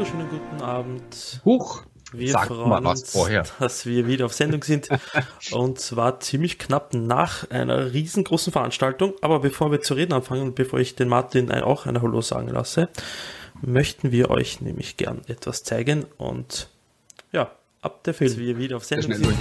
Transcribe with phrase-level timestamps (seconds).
[0.00, 1.42] wunderschönen guten Abend.
[1.44, 1.82] Huch!
[2.14, 3.44] Wir Sag freuen uns, vorher.
[3.58, 4.88] dass wir wieder auf Sendung sind.
[5.52, 9.12] und zwar ziemlich knapp nach einer riesengroßen Veranstaltung.
[9.20, 12.48] Aber bevor wir zu reden anfangen und bevor ich den Martin auch eine Hallo sagen
[12.48, 12.88] lasse,
[13.60, 16.06] möchten wir euch nämlich gern etwas zeigen.
[16.16, 16.70] Und
[17.32, 17.50] ja,
[17.82, 19.36] ab der Film, wir wieder auf Sendung sind.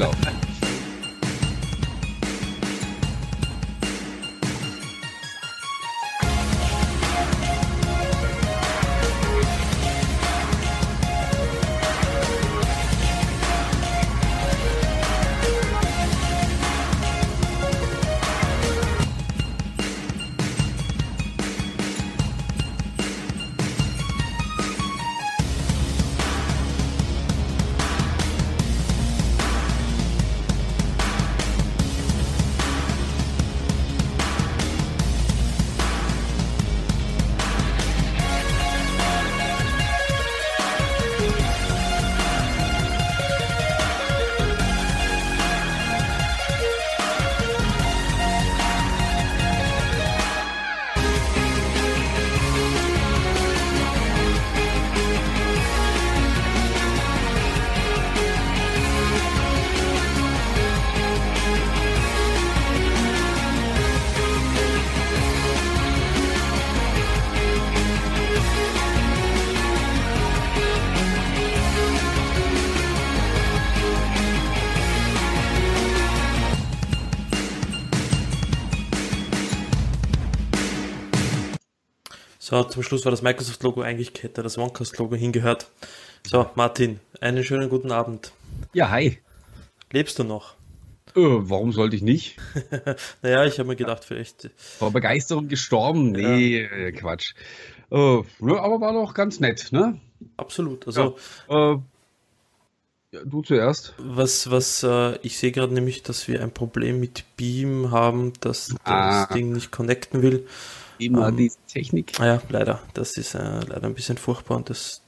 [82.89, 85.69] Schluss war das Microsoft-Logo eigentlich, hätte das OneCast-Logo hingehört.
[86.25, 88.31] So, Martin, einen schönen guten Abend.
[88.73, 89.19] Ja, hi.
[89.91, 90.55] Lebst du noch?
[91.15, 92.37] Äh, warum sollte ich nicht?
[93.21, 94.49] naja, ich habe mir gedacht, vielleicht.
[94.57, 96.13] Vor Begeisterung gestorben?
[96.13, 96.67] Nee, ja.
[96.67, 97.35] Äh, Quatsch.
[97.91, 99.99] Äh, ne, aber war doch ganz nett, ne?
[100.35, 100.87] Absolut.
[100.87, 101.15] Also.
[101.47, 101.79] Ja, äh,
[103.11, 103.93] ja, du zuerst.
[103.99, 108.75] Was, was, äh, ich sehe gerade nämlich, dass wir ein Problem mit Beam haben, dass
[108.83, 109.25] ah.
[109.27, 110.47] das Ding nicht connecten will.
[110.99, 112.19] Immer ähm, diese Technik.
[112.19, 112.81] Ah ja, leider.
[112.93, 115.01] Das ist äh, leider ein bisschen furchtbar und das.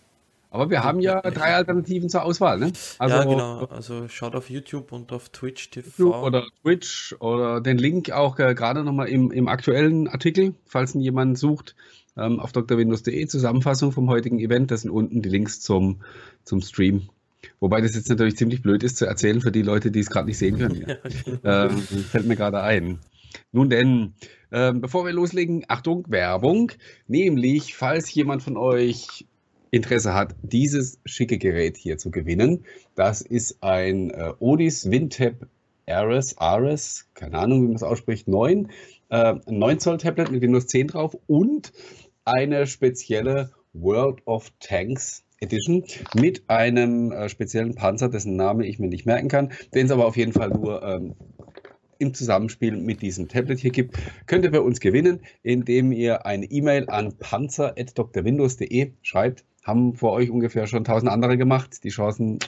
[0.50, 2.74] Aber wir haben ja drei Alternativen zur Auswahl, ne?
[2.98, 3.66] Also, ja, genau.
[3.66, 6.26] Also schaut auf YouTube und auf Twitch TV.
[6.26, 11.02] Oder Twitch oder den Link auch äh, gerade nochmal im, im aktuellen Artikel, falls ihn
[11.02, 11.76] jemand sucht,
[12.18, 14.72] ähm, auf drwindows.de Zusammenfassung vom heutigen Event.
[14.72, 16.02] Das sind unten die Links zum,
[16.44, 17.08] zum Stream.
[17.60, 20.28] Wobei das jetzt natürlich ziemlich blöd ist zu erzählen für die Leute, die es gerade
[20.28, 20.82] nicht sehen können.
[20.88, 20.96] Ja.
[21.44, 21.74] ja genau.
[21.74, 23.00] ähm, fällt mir gerade ein.
[23.52, 24.14] Nun denn,
[24.52, 26.72] ähm, bevor wir loslegen, Achtung, Werbung.
[27.08, 29.26] Nämlich, falls jemand von euch
[29.72, 35.48] Interesse hat, dieses schicke Gerät hier zu gewinnen, das ist ein äh, Odis Windtab
[35.88, 38.70] Ares, Ares, keine Ahnung, wie man es ausspricht, 9,
[39.10, 41.74] äh, 9 Zoll Tablet mit Windows 10 drauf und
[42.26, 45.84] eine spezielle World of Tanks Edition
[46.14, 50.06] mit einem äh, speziellen Panzer, dessen Name ich mir nicht merken kann, den es aber
[50.06, 51.16] auf jeden Fall nur ähm,
[52.02, 56.46] im Zusammenspiel mit diesem Tablet hier gibt, könnt ihr bei uns gewinnen, indem ihr eine
[56.46, 59.46] E-Mail an panzer.drwindows.de schreibt.
[59.64, 61.84] Haben vor euch ungefähr schon tausend andere gemacht.
[61.84, 62.40] Die Chancen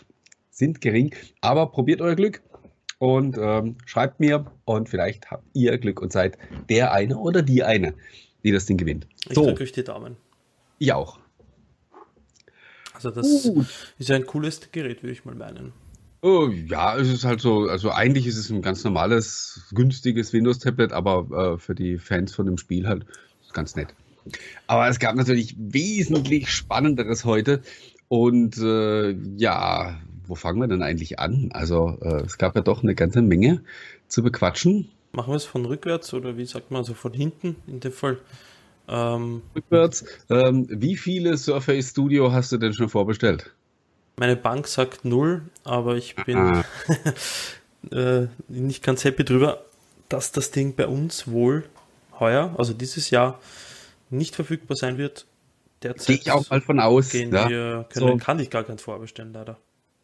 [0.49, 2.41] sind gering, aber probiert euer Glück
[2.97, 6.37] und ähm, schreibt mir und vielleicht habt ihr Glück und seid
[6.69, 7.93] der eine oder die eine,
[8.43, 9.07] die das Ding gewinnt.
[9.29, 9.45] Ich so.
[9.45, 10.17] drücke euch die Daumen.
[10.79, 11.19] Ich auch.
[12.93, 13.63] Also das uh.
[13.99, 15.73] ist ein cooles Gerät, würde ich mal meinen.
[16.25, 20.93] Oh, ja, es ist halt so, also eigentlich ist es ein ganz normales, günstiges Windows-Tablet,
[20.93, 23.05] aber äh, für die Fans von dem Spiel halt
[23.51, 23.93] ganz nett.
[24.65, 27.61] Aber es gab natürlich wesentlich Spannenderes heute.
[28.07, 31.49] Und äh, ja, wo fangen wir denn eigentlich an?
[31.51, 33.61] Also äh, es gab ja doch eine ganze Menge
[34.07, 34.89] zu bequatschen.
[35.11, 38.17] Machen wir es von rückwärts oder wie sagt man, also von hinten in dem Fall?
[38.87, 40.05] Ähm, rückwärts.
[40.29, 43.53] Ähm, wie viele Surface Studio hast du denn schon vorbestellt?
[44.15, 46.63] Meine Bank sagt null, aber ich bin ah.
[47.91, 49.65] äh, nicht ganz happy drüber,
[50.09, 51.63] dass das Ding bei uns wohl
[52.19, 53.39] heuer, also dieses Jahr,
[54.09, 55.25] nicht verfügbar sein wird.
[55.81, 57.09] Derzeit Gehe ich auch mal von aus.
[57.09, 57.49] Gehen ja.
[57.49, 58.17] wir, können, so.
[58.17, 59.57] Kann ich gar keins vorbestellen, leider.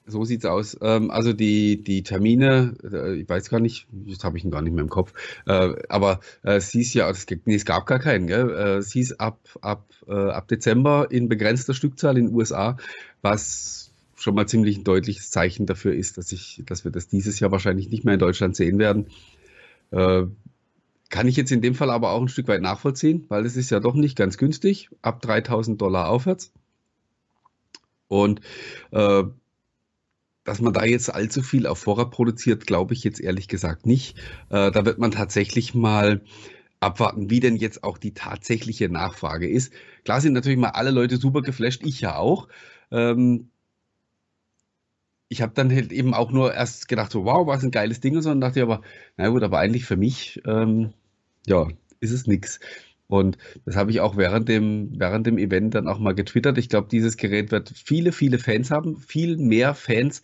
[0.05, 0.75] So sieht's aus.
[0.81, 4.73] Ähm, also die, die Termine, äh, ich weiß gar nicht, das habe ich gar nicht
[4.73, 5.13] mehr im Kopf,
[5.45, 8.49] äh, aber äh, es hieß ja, es, nee, es gab gar keinen, gell?
[8.49, 12.77] Es hieß ab, ab, ab Dezember in begrenzter Stückzahl in den USA,
[13.21, 13.88] was
[14.19, 17.51] schon mal ziemlich ein deutliches Zeichen dafür ist, dass, ich, dass wir das dieses Jahr
[17.51, 19.07] wahrscheinlich nicht mehr in Deutschland sehen werden.
[19.91, 20.23] Äh,
[21.09, 23.71] kann ich jetzt in dem Fall aber auch ein Stück weit nachvollziehen, weil es ist
[23.71, 26.51] ja doch nicht ganz günstig, ab 3000 Dollar aufwärts.
[28.07, 28.41] Und
[28.91, 29.23] äh,
[30.43, 34.17] dass man da jetzt allzu viel auf Vorrat produziert, glaube ich jetzt ehrlich gesagt nicht.
[34.49, 36.21] Äh, da wird man tatsächlich mal
[36.79, 39.73] abwarten, wie denn jetzt auch die tatsächliche Nachfrage ist.
[40.05, 42.47] Klar sind natürlich mal alle Leute super geflasht, ich ja auch.
[42.91, 43.49] Ähm,
[45.29, 48.19] ich habe dann halt eben auch nur erst gedacht, so, wow, was ein geiles Ding,
[48.21, 48.81] sondern dachte ich aber,
[49.15, 50.93] na gut, aber eigentlich für mich, ähm,
[51.45, 51.67] ja,
[51.99, 52.59] ist es nichts.
[53.07, 56.57] Und das habe ich auch während dem, während dem Event dann auch mal getwittert.
[56.57, 60.23] Ich glaube, dieses Gerät wird viele, viele Fans haben, viel mehr Fans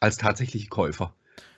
[0.00, 1.14] als tatsächliche Käufer.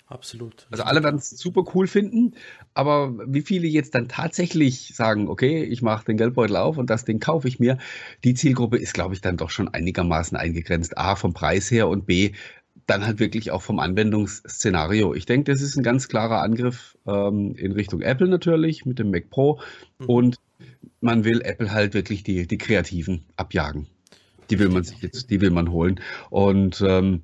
[0.07, 0.67] Absolut.
[0.71, 2.35] Also alle werden es super cool finden,
[2.75, 7.05] aber wie viele jetzt dann tatsächlich sagen, okay, ich mache den Geldbeutel auf und das
[7.07, 7.79] Ding kaufe ich mir,
[8.23, 10.99] die Zielgruppe ist, glaube ich, dann doch schon einigermaßen eingegrenzt.
[10.99, 12.33] A, vom Preis her und B,
[12.87, 15.15] dann halt wirklich auch vom Anwendungsszenario.
[15.15, 19.11] Ich denke, das ist ein ganz klarer Angriff ähm, in Richtung Apple natürlich mit dem
[19.11, 19.61] Mac Pro
[19.99, 20.07] mhm.
[20.07, 20.37] und
[21.01, 23.87] man will Apple halt wirklich die, die Kreativen abjagen.
[24.51, 26.01] Die will man sich jetzt, die will man holen.
[26.31, 27.23] Und ähm,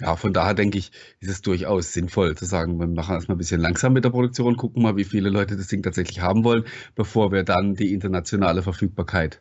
[0.00, 0.90] ja, von daher denke ich,
[1.20, 4.56] ist es durchaus sinnvoll zu sagen, wir machen erstmal ein bisschen langsam mit der Produktion,
[4.56, 8.62] gucken mal, wie viele Leute das Ding tatsächlich haben wollen, bevor wir dann die internationale
[8.62, 9.40] Verfügbarkeit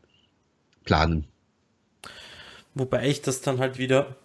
[0.85, 1.25] planen.
[2.75, 4.15] Wobei ich das dann halt wieder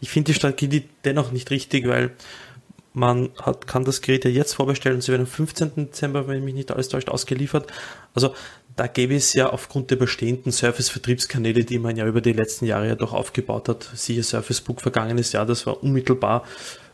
[0.00, 2.12] ich finde die Strategie dennoch nicht richtig, weil
[2.94, 5.72] man hat, kann das Gerät ja jetzt vorbestellen sie werden am 15.
[5.76, 7.72] Dezember, wenn mich nicht alles täuscht, ausgeliefert.
[8.14, 8.34] Also
[8.76, 12.88] da gäbe es ja aufgrund der bestehenden Surface-Vertriebskanäle, die man ja über die letzten Jahre
[12.88, 16.44] ja doch aufgebaut hat, siehe Surface Book vergangenes Jahr, das war unmittelbar,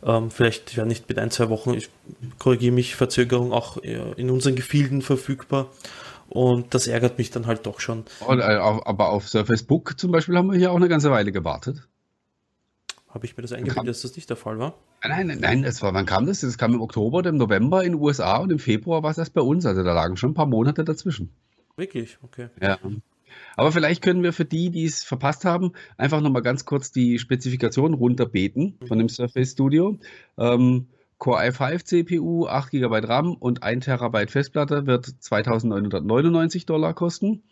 [0.05, 1.89] ähm, vielleicht ja nicht mit ein, zwei Wochen, ich
[2.39, 5.69] korrigiere mich, Verzögerung auch in unseren Gefilden verfügbar.
[6.29, 8.05] Und das ärgert mich dann halt doch schon.
[8.27, 11.33] Und, äh, aber auf Surface Book zum Beispiel haben wir hier auch eine ganze Weile
[11.33, 11.89] gewartet.
[13.09, 14.75] Habe ich mir das eingebildet, dass das nicht der Fall war?
[15.03, 16.41] Nein, nein, nein, es war, wann kam das?
[16.41, 19.19] Das kam im Oktober oder im November in den USA und im Februar war es
[19.19, 19.65] erst bei uns.
[19.65, 21.31] Also da lagen schon ein paar Monate dazwischen.
[21.77, 22.19] Wirklich?
[22.23, 22.49] Okay.
[22.61, 22.79] Ja.
[23.57, 27.19] Aber vielleicht können wir für die, die es verpasst haben, einfach nochmal ganz kurz die
[27.19, 29.99] Spezifikation runterbeten von dem Surface Studio.
[30.37, 30.87] Ähm,
[31.19, 37.43] Core i5 CPU, 8 GB RAM und 1 TB Festplatte wird 2.999 Dollar kosten.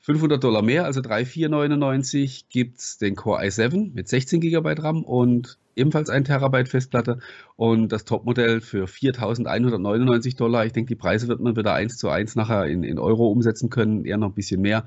[0.00, 5.58] 500 Dollar mehr, also 3.499 gibt es den Core i7 mit 16 GB RAM und
[5.74, 7.18] ebenfalls 1 Terabyte Festplatte
[7.56, 10.64] und das Topmodell für 4.199 Dollar.
[10.64, 13.68] Ich denke, die Preise wird man wieder eins zu eins nachher in, in Euro umsetzen
[13.68, 14.84] können, eher noch ein bisschen mehr.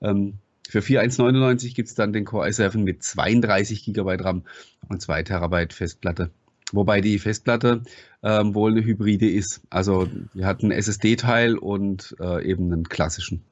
[0.00, 0.34] Ähm,
[0.68, 4.42] für 4.199 gibt es dann den Core i7 mit 32 GB RAM
[4.88, 6.30] und 2 Terabyte Festplatte.
[6.72, 7.82] Wobei die Festplatte
[8.22, 9.60] ähm, wohl eine Hybride ist.
[9.70, 13.42] Also die hat einen SSD-Teil und äh, eben einen klassischen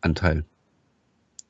[0.00, 0.44] Anteil.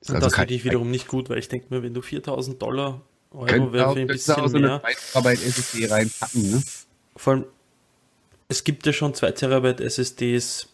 [0.00, 2.62] Das, also das finde ich wiederum nicht gut, weil ich denke mir, wenn du 4000
[2.62, 3.02] Dollar
[3.32, 4.82] Euro wäre ein bisschen auch so mehr.
[5.14, 6.62] Eine SSD reinpacken, ne?
[7.17, 7.44] Vor allem,
[8.49, 10.69] es gibt ja schon 2 Terabyte SSDs.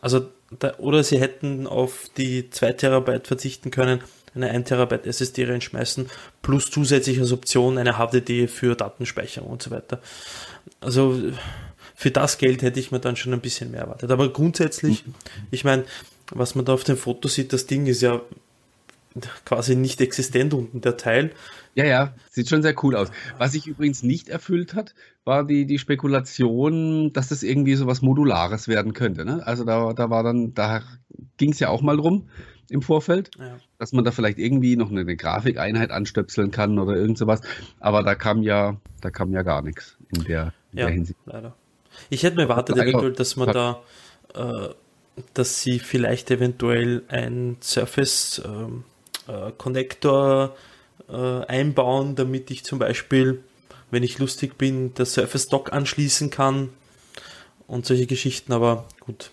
[0.00, 0.28] Also,
[0.58, 4.00] da, oder sie hätten auf die 2 Terabyte verzichten können,
[4.36, 6.06] eine 1 Terabyte SSD reinschmeißen,
[6.42, 10.00] plus zusätzlich als Option eine HDD für Datenspeicherung und so weiter.
[10.80, 11.20] Also,
[11.94, 14.10] für das Geld hätte ich mir dann schon ein bisschen mehr erwartet.
[14.10, 15.04] Aber grundsätzlich,
[15.50, 15.84] ich meine,
[16.30, 18.20] was man da auf dem Foto sieht, das Ding ist ja
[19.44, 21.32] quasi nicht existent unten, der Teil.
[21.74, 23.10] Ja, ja, sieht schon sehr cool aus.
[23.38, 24.94] Was sich übrigens nicht erfüllt hat,
[25.24, 29.24] war die, die Spekulation, dass das irgendwie so was Modulares werden könnte.
[29.24, 29.46] Ne?
[29.46, 30.82] Also da, da war dann, da
[31.36, 32.28] ging es ja auch mal drum
[32.70, 33.58] im Vorfeld, ja.
[33.78, 37.40] dass man da vielleicht irgendwie noch eine, eine, Grafikeinheit anstöpseln kann oder irgend sowas.
[37.80, 41.18] Aber da kam ja, da kam ja gar nichts in der, in ja, der Hinsicht.
[41.26, 41.54] Leider.
[42.10, 43.82] Ich hätte mir erwartet, eventuell, dass man da,
[44.34, 44.68] äh,
[45.34, 48.84] dass sie vielleicht eventuell ein Surface ähm,
[49.28, 50.56] äh, Connector
[51.08, 53.42] äh, einbauen, damit ich zum Beispiel,
[53.90, 56.70] wenn ich lustig bin, das Surface Dock anschließen kann
[57.66, 58.52] und solche Geschichten.
[58.52, 59.30] Aber gut,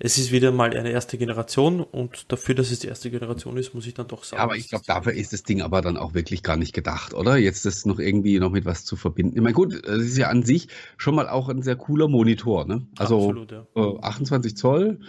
[0.00, 3.74] es ist wieder mal eine erste Generation und dafür, dass es die erste Generation ist,
[3.74, 4.38] muss ich dann doch sagen.
[4.38, 7.14] Ja, aber ich glaube, dafür ist das Ding aber dann auch wirklich gar nicht gedacht,
[7.14, 7.36] oder?
[7.36, 9.36] Jetzt das noch irgendwie noch mit was zu verbinden.
[9.36, 12.64] Ich meine, gut, es ist ja an sich schon mal auch ein sehr cooler Monitor,
[12.64, 12.86] ne?
[12.96, 13.66] Also Absolut, ja.
[14.00, 15.00] 28 Zoll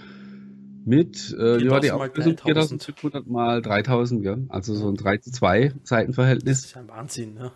[0.86, 2.38] mit, äh, wie war die Auflösung?
[2.38, 4.38] 4500 mal 3000, ja?
[4.50, 6.62] Also so ein 3 zu 2 Seitenverhältnis.
[6.62, 7.52] Das ist ein Wahnsinn, ne?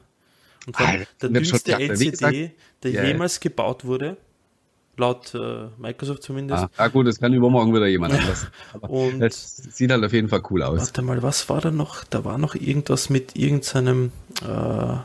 [0.67, 2.37] Und ah, der dünnste LCD, gesagt,
[2.83, 3.05] der yeah.
[3.05, 4.17] jemals gebaut wurde,
[4.97, 6.63] laut äh, Microsoft zumindest.
[6.63, 8.47] Ah, ah, gut, das kann übermorgen wieder jemand anders.
[8.81, 10.79] und das sieht halt auf jeden Fall cool aus.
[10.79, 12.03] Warte mal, was war da noch?
[12.03, 14.97] Da war noch irgendwas mit irgendeinem äh,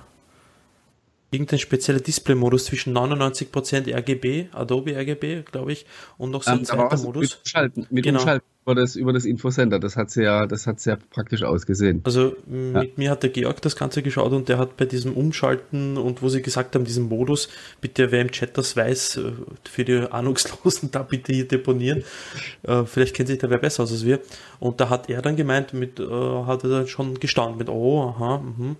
[1.30, 6.64] irgendein spezieller Display-Modus zwischen 99% RGB, Adobe RGB, glaube ich, und noch so ein ähm,
[6.64, 7.22] zweiter Modus.
[7.22, 8.20] Mit Umschalten, mit genau.
[8.20, 12.02] Umschalten über das, über das Infocenter, das hat sehr, das hat sehr praktisch ausgesehen.
[12.04, 12.90] Also mit ja.
[12.96, 16.28] mir hat der Georg das Ganze geschaut und der hat bei diesem Umschalten und wo
[16.28, 17.48] sie gesagt haben, diesem Modus,
[17.80, 19.32] bitte wer im Chat das weiß, äh,
[19.64, 22.04] für die Ahnungslosen da bitte hier deponieren.
[22.62, 24.20] Äh, vielleicht kennt sich da wer besser aus als wir.
[24.60, 28.02] Und da hat er dann gemeint, mit, äh, hat er dann schon gestanden mit, oh,
[28.02, 28.76] aha, mhm.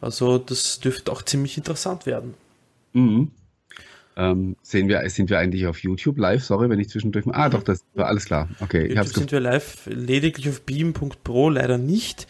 [0.00, 2.34] Also das dürfte auch ziemlich interessant werden.
[2.92, 3.30] Mhm.
[4.16, 6.42] Ähm, sehen wir, sind wir eigentlich auf YouTube live?
[6.42, 7.24] Sorry, wenn ich zwischendurch.
[7.30, 7.52] Ah, mhm.
[7.52, 8.48] doch, das war alles klar.
[8.60, 12.26] Okay, YouTube ich sind wir live, lediglich auf beam.pro leider nicht.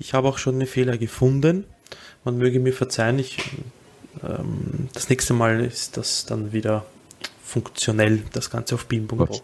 [0.00, 1.64] Ich habe auch schon einen Fehler gefunden.
[2.24, 3.38] Man möge mir verzeihen, ich,
[4.24, 6.84] ähm, das nächste Mal ist das dann wieder
[7.40, 9.40] funktionell, das Ganze auf beam.pro.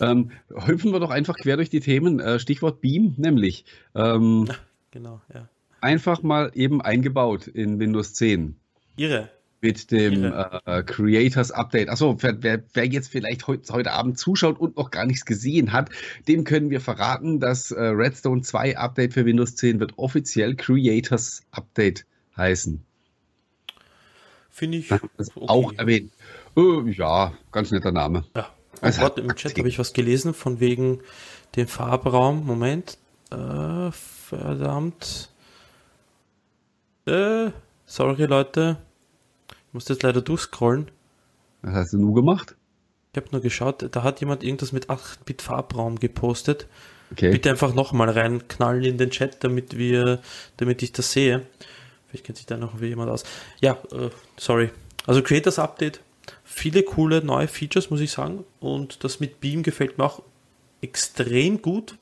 [0.00, 0.30] Ähm,
[0.66, 2.20] hüpfen wir doch einfach quer durch die Themen.
[2.20, 3.64] Äh, Stichwort Beam, nämlich.
[3.96, 4.60] Ähm, Ach,
[4.92, 5.48] genau, ja.
[5.80, 8.56] Einfach mal eben eingebaut in Windows 10.
[8.96, 9.30] Ihre
[9.60, 11.88] mit dem äh, Creators Update.
[11.88, 15.90] Achso, wer, wer jetzt vielleicht heut, heute Abend zuschaut und noch gar nichts gesehen hat,
[16.28, 21.42] dem können wir verraten, das äh, Redstone 2 Update für Windows 10 wird offiziell Creators
[21.50, 22.06] Update
[22.36, 22.84] heißen.
[24.50, 25.08] Finde ich okay.
[25.36, 26.12] auch erwähnt.
[26.56, 28.24] Äh, ja, ganz netter Name.
[28.36, 28.48] Ja.
[28.74, 31.00] Oh also Gott, im Chat habe ich was gelesen von wegen
[31.56, 32.46] dem Farbraum.
[32.46, 32.98] Moment.
[33.30, 35.30] Äh, verdammt.
[37.08, 37.52] Äh,
[37.86, 38.78] sorry, Leute
[39.68, 40.90] ich muss jetzt leider durchscrollen.
[41.60, 42.56] Was hast du nur gemacht?
[43.12, 46.66] Ich habe nur geschaut, da hat jemand irgendwas mit 8-Bit Farbraum gepostet.
[47.12, 47.30] Okay.
[47.30, 50.20] Bitte einfach nochmal reinknallen in den Chat, damit wir,
[50.56, 51.46] damit ich das sehe.
[52.06, 53.24] Vielleicht kennt sich da noch jemand aus.
[53.60, 54.70] Ja, äh, sorry.
[55.06, 56.00] Also Creators Update,
[56.44, 58.44] viele coole neue Features, muss ich sagen.
[58.60, 60.22] Und das mit Beam gefällt mir auch
[60.80, 61.96] extrem gut.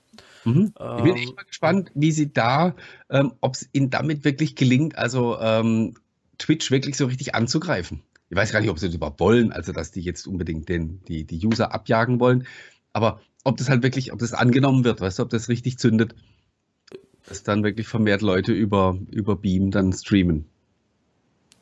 [0.46, 0.72] Mhm.
[0.98, 2.74] Ich bin echt mal gespannt, wie sie da,
[3.10, 5.94] ähm, ob es ihnen damit wirklich gelingt, also ähm,
[6.38, 8.02] Twitch wirklich so richtig anzugreifen.
[8.30, 11.00] Ich weiß gar nicht, ob sie das überhaupt wollen, also dass die jetzt unbedingt den,
[11.08, 12.46] die, die User abjagen wollen.
[12.92, 16.14] Aber ob das halt wirklich, ob das angenommen wird, weißt du, ob das richtig zündet,
[17.28, 20.46] dass dann wirklich vermehrt Leute über, über Beam dann streamen.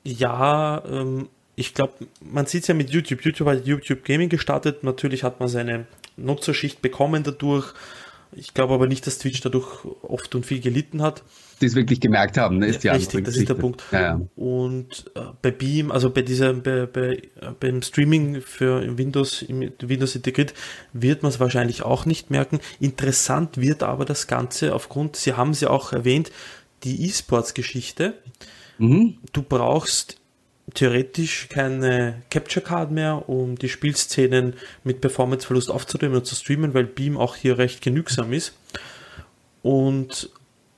[0.04, 3.22] Ja, ähm, ich glaube, man sieht es ja mit YouTube.
[3.22, 4.82] YouTube hat YouTube Gaming gestartet.
[4.84, 5.86] Natürlich hat man seine
[6.16, 7.72] Nutzerschicht bekommen dadurch.
[8.36, 11.22] Ich glaube aber nicht, dass Twitch dadurch oft und viel gelitten hat.
[11.60, 12.66] Die es wirklich gemerkt haben, ne?
[12.66, 13.84] ist ja, Richtig, das ist der Punkt.
[13.92, 14.20] Ja, ja.
[14.34, 17.22] Und äh, bei Beam, also bei dieser, bei, bei,
[17.60, 20.52] beim Streaming für Windows, im Windows integriert,
[20.92, 22.60] wird man es wahrscheinlich auch nicht merken.
[22.80, 26.32] Interessant wird aber das Ganze aufgrund, Sie haben es ja auch erwähnt,
[26.82, 28.14] die E-Sports-Geschichte.
[28.78, 29.18] Mhm.
[29.32, 30.20] Du brauchst
[30.72, 36.84] theoretisch keine Capture Card mehr, um die Spielszenen mit Performanceverlust aufzunehmen und zu streamen, weil
[36.84, 38.54] Beam auch hier recht genügsam ist.
[39.62, 40.30] Und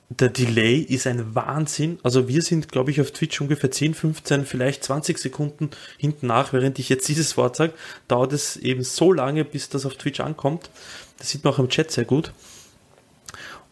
[0.09, 1.99] der Delay ist ein Wahnsinn.
[2.03, 6.53] Also wir sind, glaube ich, auf Twitch ungefähr 10, 15, vielleicht 20 Sekunden hinten nach,
[6.53, 7.73] während ich jetzt dieses Wort sage,
[8.07, 10.69] dauert es eben so lange, bis das auf Twitch ankommt.
[11.17, 12.31] Das sieht man auch im Chat sehr gut.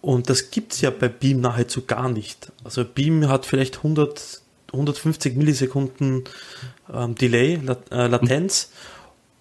[0.01, 2.51] Und das gibt es ja bei Beam nahezu gar nicht.
[2.63, 4.41] Also Beam hat vielleicht 100
[4.71, 6.23] 150 Millisekunden
[6.93, 7.59] ähm, Delay,
[7.91, 8.71] äh, Latenz.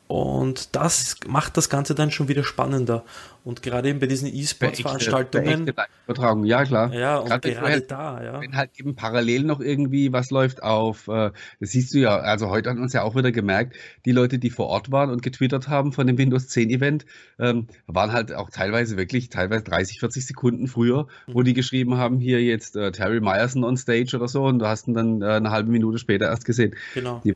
[0.07, 3.05] Und das macht das Ganze dann schon wieder spannender.
[3.45, 5.71] Und gerade eben bei diesen E-Sports-Veranstaltungen.
[6.07, 6.95] Übertragung, ja klar.
[6.95, 8.41] Ja, und gerade, gerade halt, da, ja.
[8.41, 12.49] Wenn halt eben parallel noch irgendwie was läuft auf, äh, das siehst du ja, also
[12.49, 15.69] heute hat uns ja auch wieder gemerkt, die Leute, die vor Ort waren und getwittert
[15.69, 17.05] haben von dem Windows 10 Event,
[17.39, 21.35] ähm, waren halt auch teilweise wirklich, teilweise 30, 40 Sekunden früher, mhm.
[21.35, 24.67] wo die geschrieben haben, hier jetzt äh, Terry Myerson on stage oder so und du
[24.67, 26.75] hast ihn dann äh, eine halbe Minute später erst gesehen.
[26.95, 27.21] Genau.
[27.23, 27.35] Die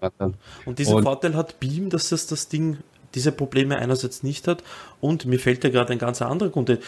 [0.65, 2.79] und diesen und, Vorteil hat Beam, dass es das Ding
[3.15, 4.63] diese Probleme einerseits nicht hat.
[5.01, 6.79] Und mir fällt ja gerade ein ganz anderer Grund.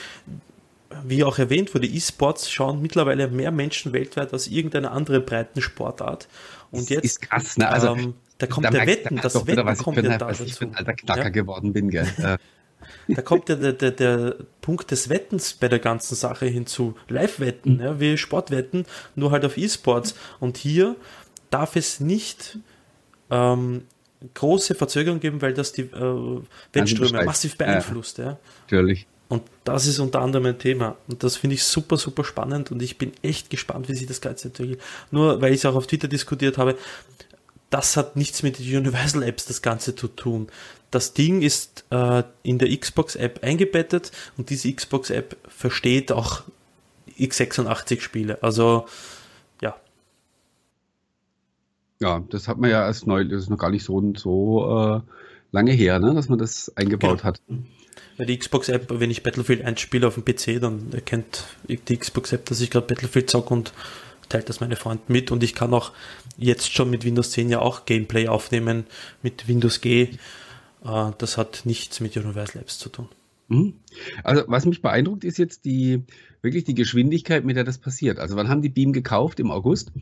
[1.04, 6.28] Wie auch erwähnt wurde, E-Sports schauen mittlerweile mehr Menschen weltweit als irgendeine andere breiten Sportart.
[6.70, 7.68] Und jetzt ist krass, ne?
[7.68, 10.44] Also, ähm, da kommt da der Wetten, das Wetten wieder, kommt ja da dazu.
[10.44, 11.28] Ich ein alter Knacker ja?
[11.28, 12.06] geworden bin, gell?
[13.08, 16.96] Da kommt ja der, der, der Punkt des Wettens bei der ganzen Sache hinzu.
[17.08, 17.80] Live-Wetten, mhm.
[17.80, 20.14] ja, wie Sportwetten, nur halt auf E-Sports.
[20.38, 20.96] Und hier
[21.50, 22.58] darf es nicht
[23.30, 23.82] ähm,
[24.34, 26.40] große Verzögerung geben, weil das die äh,
[26.72, 28.18] Wettströme massiv beeinflusst.
[28.18, 28.38] Ja, ja.
[28.62, 29.06] Natürlich.
[29.28, 30.96] Und das ist unter anderem ein Thema.
[31.06, 34.20] Und das finde ich super, super spannend und ich bin echt gespannt, wie sich das
[34.20, 34.80] Ganze entwickelt.
[35.12, 36.76] Nur weil ich es auch auf Twitter diskutiert habe,
[37.70, 40.48] das hat nichts mit den Universal Apps das Ganze zu tun.
[40.90, 46.42] Das Ding ist äh, in der Xbox App eingebettet und diese Xbox App versteht auch
[47.16, 48.42] x86 Spiele.
[48.42, 48.86] Also
[52.02, 54.64] Ja, das hat man ja erst neu, das ist noch gar nicht so, so
[54.96, 55.00] äh,
[55.52, 57.24] lange her, ne, dass man das eingebaut genau.
[57.24, 57.42] hat.
[58.16, 62.46] Bei die Xbox-App, wenn ich Battlefield 1 spiele auf dem PC, dann erkennt die Xbox-App,
[62.46, 63.72] dass ich gerade Battlefield zocke und
[64.30, 65.30] teilt das meine Freunde mit.
[65.30, 65.92] Und ich kann auch
[66.38, 68.84] jetzt schon mit Windows 10 ja auch Gameplay aufnehmen
[69.22, 70.08] mit Windows G.
[70.84, 73.08] Äh, das hat nichts mit Universal Apps zu tun.
[73.48, 73.74] Mhm.
[74.24, 76.04] Also was mich beeindruckt, ist jetzt die
[76.40, 78.18] wirklich die Geschwindigkeit, mit der das passiert.
[78.18, 79.40] Also wann haben die Beam gekauft?
[79.40, 79.92] Im August.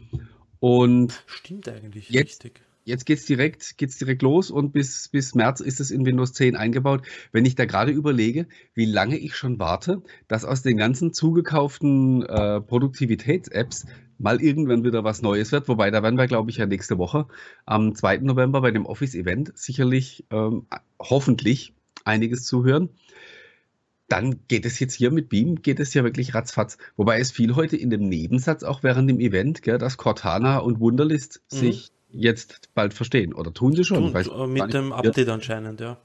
[0.61, 2.61] Und Stimmt eigentlich, jetzt, richtig.
[2.85, 6.57] Jetzt geht's direkt, geht's direkt los und bis, bis März ist es in Windows 10
[6.57, 7.03] eingebaut.
[7.33, 12.23] Wenn ich da gerade überlege, wie lange ich schon warte, dass aus den ganzen zugekauften
[12.23, 13.85] äh, Produktivitäts-Apps
[14.17, 15.69] mal irgendwann wieder was Neues wird.
[15.69, 17.27] Wobei, da werden wir, glaube ich, ja nächste Woche
[17.67, 18.19] am 2.
[18.19, 20.67] November bei dem Office-Event sicherlich ähm,
[20.99, 21.75] hoffentlich
[22.05, 22.89] einiges zuhören.
[24.09, 26.79] Dann geht es jetzt hier mit Beam, geht es ja wirklich ratzfatz.
[26.97, 30.81] Wobei es fiel heute in dem Nebensatz auch während dem Event, gell, dass Cortana und
[30.81, 31.57] Wunderlist mhm.
[31.57, 33.35] sich jetzt bald verstehen.
[33.35, 34.13] Oder tun sie schon?
[34.13, 35.99] Tun, mit dem Update anscheinend, ja.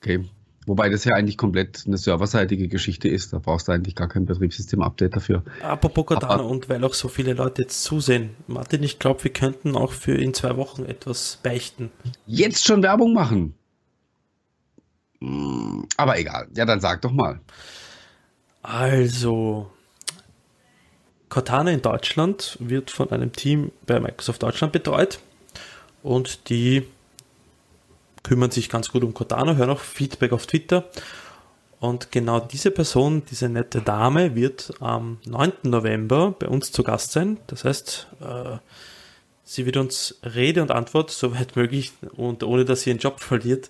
[0.00, 0.24] Okay.
[0.66, 3.32] Wobei das ja eigentlich komplett eine serverseitige Geschichte ist.
[3.32, 5.42] Da brauchst du eigentlich gar kein Betriebssystem-Update dafür.
[5.60, 8.30] Apropos Cardano und weil auch so viele Leute jetzt zusehen.
[8.46, 11.90] Martin, ich glaube, wir könnten auch für in zwei Wochen etwas beichten.
[12.26, 13.54] Jetzt schon Werbung machen.
[15.96, 16.48] Aber egal.
[16.54, 17.40] Ja, dann sag doch mal.
[18.62, 19.70] Also,
[21.28, 25.18] Cortana in Deutschland wird von einem Team bei Microsoft Deutschland betreut
[26.02, 26.86] und die
[28.22, 30.84] kümmern sich ganz gut um Cortana, hören auch Feedback auf Twitter.
[31.80, 35.52] Und genau diese Person, diese nette Dame, wird am 9.
[35.64, 37.38] November bei uns zu Gast sein.
[37.48, 38.58] Das heißt, äh,
[39.42, 43.68] sie wird uns Rede und Antwort, soweit möglich und ohne dass sie ihren Job verliert.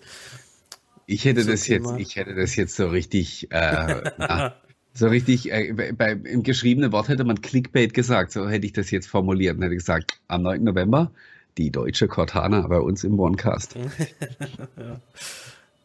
[1.07, 4.55] Ich hätte das jetzt, ich hätte das jetzt so richtig, äh, na,
[4.95, 8.91] so richtig, äh, bei, im geschriebenen Wort hätte man Clickbait gesagt, so hätte ich das
[8.91, 10.65] jetzt formuliert und hätte gesagt, am 9.
[10.65, 11.11] November
[11.59, 13.77] die deutsche Cortana bei uns im OneCast.
[14.77, 15.01] ja.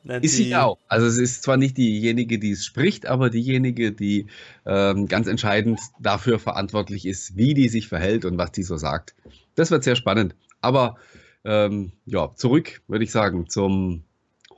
[0.03, 0.77] Nein, ist sie auch.
[0.87, 4.27] Also es ist zwar nicht diejenige, die es spricht, aber diejenige, die
[4.65, 9.15] ähm, ganz entscheidend dafür verantwortlich ist, wie die sich verhält und was die so sagt.
[9.55, 10.35] Das wird sehr spannend.
[10.61, 10.95] Aber
[11.43, 14.03] ähm, ja, zurück, würde ich sagen, zum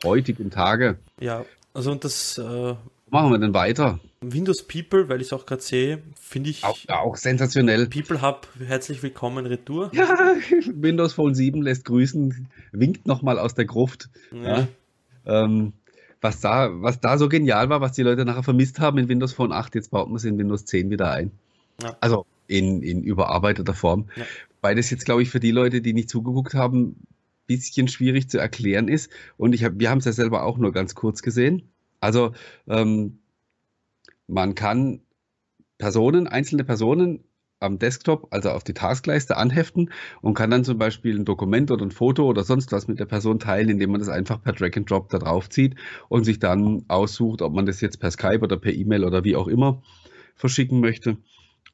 [0.04, 0.98] heutigen Tage.
[1.20, 2.76] Ja, also und das äh,
[3.10, 4.00] machen wir denn weiter?
[4.22, 6.64] Windows People, weil ich es auch gerade sehe, finde ich.
[6.64, 7.88] Auch, auch, sensationell.
[7.88, 9.92] People Hub, herzlich willkommen, Retour.
[9.94, 10.36] Ja,
[10.74, 14.10] Windows Phone 7 lässt grüßen, winkt nochmal aus der Gruft.
[14.32, 14.60] Ja.
[14.60, 14.68] Ja.
[15.26, 15.74] Ähm,
[16.22, 19.34] was, da, was da so genial war, was die Leute nachher vermisst haben in Windows
[19.34, 21.32] Phone 8, jetzt baut man es in Windows 10 wieder ein.
[21.82, 21.96] Ja.
[22.02, 24.10] Also in, in überarbeiteter Form.
[24.62, 26.98] Das jetzt, glaube ich, für die Leute, die nicht zugeguckt haben,
[27.50, 29.12] bisschen schwierig zu erklären ist.
[29.36, 31.64] Und ich hab, wir haben es ja selber auch nur ganz kurz gesehen.
[32.00, 32.34] Also
[32.68, 33.20] ähm,
[34.28, 35.02] man kann
[35.80, 37.24] Personen, einzelne Personen
[37.60, 41.86] am Desktop, also auf die Taskleiste anheften und kann dann zum Beispiel ein Dokument oder
[41.86, 44.78] ein Foto oder sonst was mit der Person teilen, indem man das einfach per Drag
[44.78, 45.76] and Drop da drauf zieht
[46.08, 49.36] und sich dann aussucht, ob man das jetzt per Skype oder per E-Mail oder wie
[49.36, 49.82] auch immer
[50.36, 51.18] verschicken möchte.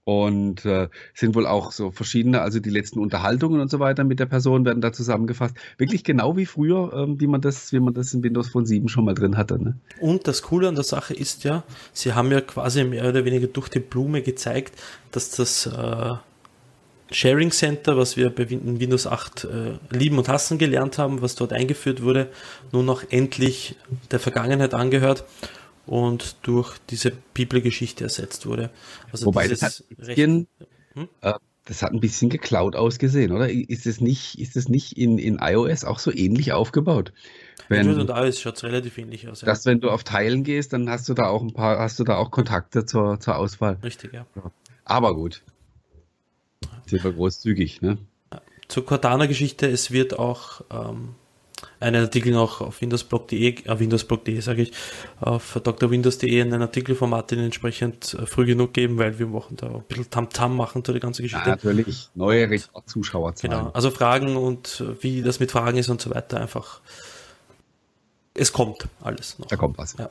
[0.06, 4.20] Und äh, sind wohl auch so verschiedene, also die letzten Unterhaltungen und so weiter mit
[4.20, 5.56] der Person werden da zusammengefasst.
[5.80, 8.88] Wirklich genau wie früher, ähm, wie man das, wie man das in Windows Phone 7
[8.88, 9.62] schon mal drin hatte.
[9.62, 9.80] Ne?
[10.00, 13.48] Und das Coole an der Sache ist ja, sie haben ja quasi mehr oder weniger
[13.48, 14.74] durch die Blume gezeigt,
[15.12, 16.14] dass das äh,
[17.12, 21.54] Sharing Center, was wir bei Windows 8 äh, lieben und hassen gelernt haben, was dort
[21.54, 22.30] eingeführt wurde,
[22.72, 23.76] nun noch endlich
[24.12, 25.24] der Vergangenheit angehört
[25.88, 28.70] und durch diese People-Geschichte ersetzt wurde.
[29.12, 30.48] Also Wobei das hat, bisschen,
[30.94, 31.08] hm?
[31.22, 31.34] äh,
[31.66, 33.50] das hat ein bisschen geklaut ausgesehen, oder?
[33.50, 37.12] Ist es nicht, ist es nicht in, in iOS auch so ähnlich aufgebaut?
[37.70, 39.42] Wenn, Android und iOS schaut relativ ähnlich aus.
[39.42, 39.48] Ja.
[39.48, 42.04] Dass wenn du auf Teilen gehst, dann hast du da auch ein paar, hast du
[42.04, 43.78] da auch Kontakte zur, zur Auswahl.
[43.84, 44.26] Richtig, ja.
[44.84, 45.42] Aber gut.
[46.86, 47.98] Sind wir großzügig, ne?
[48.68, 51.16] Zur Cortana-Geschichte, es wird auch ähm,
[51.86, 54.72] einen Artikel noch auf windowsblog.de, äh, windowsblog.de sage ich,
[55.20, 59.68] auf drwindows.de einen Artikel von Martin entsprechend äh, früh genug geben, weil wir machen da
[59.68, 61.48] ein bisschen Tamtam -Tam machen zu der ganzen Geschichte.
[61.48, 62.50] Ja, natürlich, neue
[62.86, 63.58] Zuschauerzahlen.
[63.60, 66.82] Genau, also Fragen und äh, wie das mit Fragen ist und so weiter einfach.
[68.34, 69.48] Es kommt alles noch.
[69.48, 69.96] Da kommt was.
[69.98, 70.10] Ja.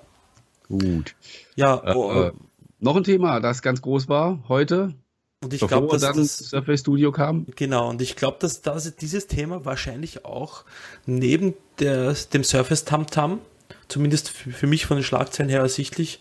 [0.68, 1.14] Gut.
[1.56, 2.32] Ja, oh, äh,
[2.78, 4.94] noch ein Thema, das ganz groß war heute.
[5.44, 7.46] Und ich glaube, dass dann das Surface Studio kam.
[7.56, 10.64] Genau, und ich glaube, dass das, dieses Thema wahrscheinlich auch
[11.06, 13.40] neben der, dem Surface Tamtam,
[13.88, 16.20] zumindest für, mich von den Schlagzeilen her ersichtlich,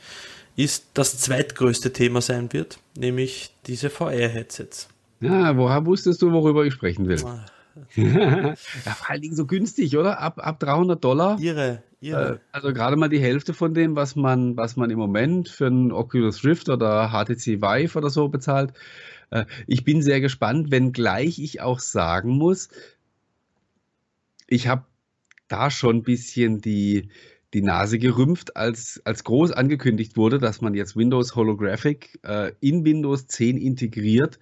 [0.56, 4.90] ist das zweitgrößte Thema sein wird, nämlich diese VR-Headsets.
[5.20, 7.24] Ja, woher wusstest du, worüber ich sprechen will?
[7.26, 7.46] Ah.
[7.96, 10.20] ja, vor allen Dingen so günstig, oder?
[10.20, 11.40] Ab, ab 300 Dollar.
[11.40, 12.34] Ihre, ihre.
[12.34, 15.68] Äh, also gerade mal die Hälfte von dem, was man, was man im Moment für
[15.68, 18.74] einen Oculus Rift oder HTC Vive oder so bezahlt.
[19.34, 22.70] Äh, ich bin sehr gespannt, wenngleich ich auch sagen muss,
[24.48, 24.86] ich habe
[25.48, 27.10] da schon ein bisschen die,
[27.54, 32.86] die Nase gerümpft, als, als groß angekündigt wurde, dass man jetzt Windows Holographic äh, in
[32.86, 34.40] Windows 10 integriert,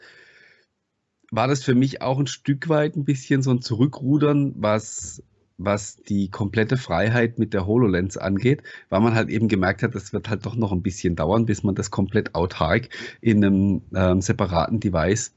[1.31, 5.23] war das für mich auch ein Stück weit ein bisschen so ein Zurückrudern, was
[5.65, 10.13] was die komplette Freiheit mit der HoloLens angeht, weil man halt eben gemerkt hat, das
[10.13, 12.89] wird halt doch noch ein bisschen dauern, bis man das komplett autark
[13.21, 15.33] in einem ähm, separaten Device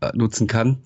[0.00, 0.78] äh, nutzen kann.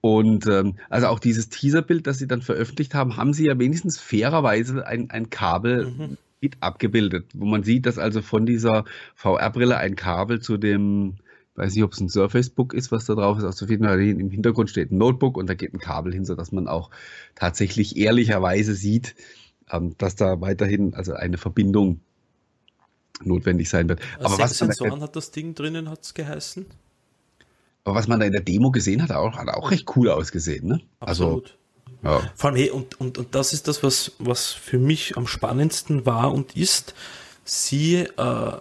[0.00, 3.98] Und ähm, also auch dieses Teaserbild, das sie dann veröffentlicht haben, haben sie ja wenigstens
[3.98, 6.16] fairerweise ein, ein Kabel mhm.
[6.40, 8.84] mit abgebildet, wo man sieht, dass also von dieser
[9.16, 11.16] VR-Brille ein Kabel zu dem
[11.58, 13.44] weiß nicht, ob es ein Surface Book ist, was da drauf ist.
[13.44, 16.24] Also auf jeden Fall im Hintergrund steht ein Notebook und da geht ein Kabel hin,
[16.24, 16.90] sodass man auch
[17.34, 19.14] tatsächlich ehrlicherweise sieht,
[19.70, 22.00] ähm, dass da weiterhin also eine Verbindung
[23.22, 24.00] notwendig sein wird.
[24.18, 26.66] Aber Sechs was Sensoren hat das Ding drinnen, hat es geheißen?
[27.84, 30.66] Aber was man da in der Demo gesehen hat, auch, hat auch recht cool ausgesehen.
[30.66, 30.80] Ne?
[31.00, 31.58] Also, Absolut.
[32.02, 32.32] Also, ja.
[32.36, 36.06] Vor allem, hey, und, und, und das ist das, was, was für mich am spannendsten
[36.06, 36.94] war und ist.
[37.44, 38.52] Sie äh,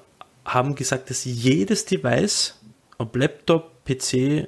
[0.45, 2.56] haben gesagt, dass jedes Device,
[2.97, 4.47] ob Laptop, PC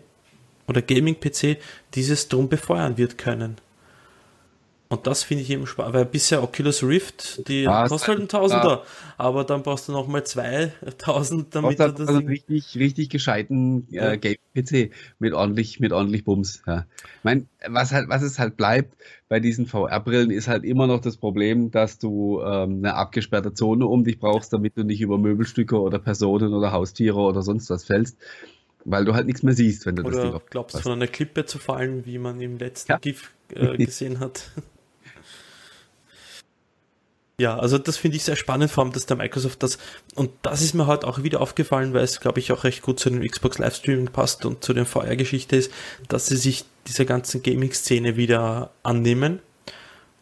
[0.68, 1.58] oder Gaming-PC,
[1.96, 3.58] dieses drum befeuern wird können.
[4.92, 8.28] Und das finde ich eben spannend, weil bisher Oculus Rift, die ah, kostet halt ein
[8.28, 8.84] Tausender, ja.
[9.20, 12.08] aber dann brauchst du nochmal 2000, damit du das.
[12.08, 16.64] Also richtig, richtig gescheiten äh, Game-PC mit ordentlich, mit ordentlich Bums.
[16.66, 16.88] Ja.
[16.98, 18.96] Ich meine, was halt, was es halt bleibt
[19.28, 23.86] bei diesen VR-Brillen, ist halt immer noch das Problem, dass du ähm, eine abgesperrte Zone
[23.86, 27.86] um dich brauchst, damit du nicht über Möbelstücke oder Personen oder Haustiere oder sonst was
[27.86, 28.18] fällst.
[28.86, 31.06] Weil du halt nichts mehr siehst, wenn du oder das Ding auf glaubst, von einer
[31.06, 32.98] Klippe zu fallen, wie man im letzten ja.
[32.98, 34.50] GIF äh, gesehen hat.
[37.40, 39.78] Ja, also das finde ich sehr spannend, vor allem, dass der Microsoft das,
[40.14, 43.00] und das ist mir halt auch wieder aufgefallen, weil es, glaube ich, auch recht gut
[43.00, 45.72] zu dem Xbox Livestreaming passt und zu der VR-Geschichte ist,
[46.10, 49.40] dass sie sich dieser ganzen Gaming-Szene wieder annehmen.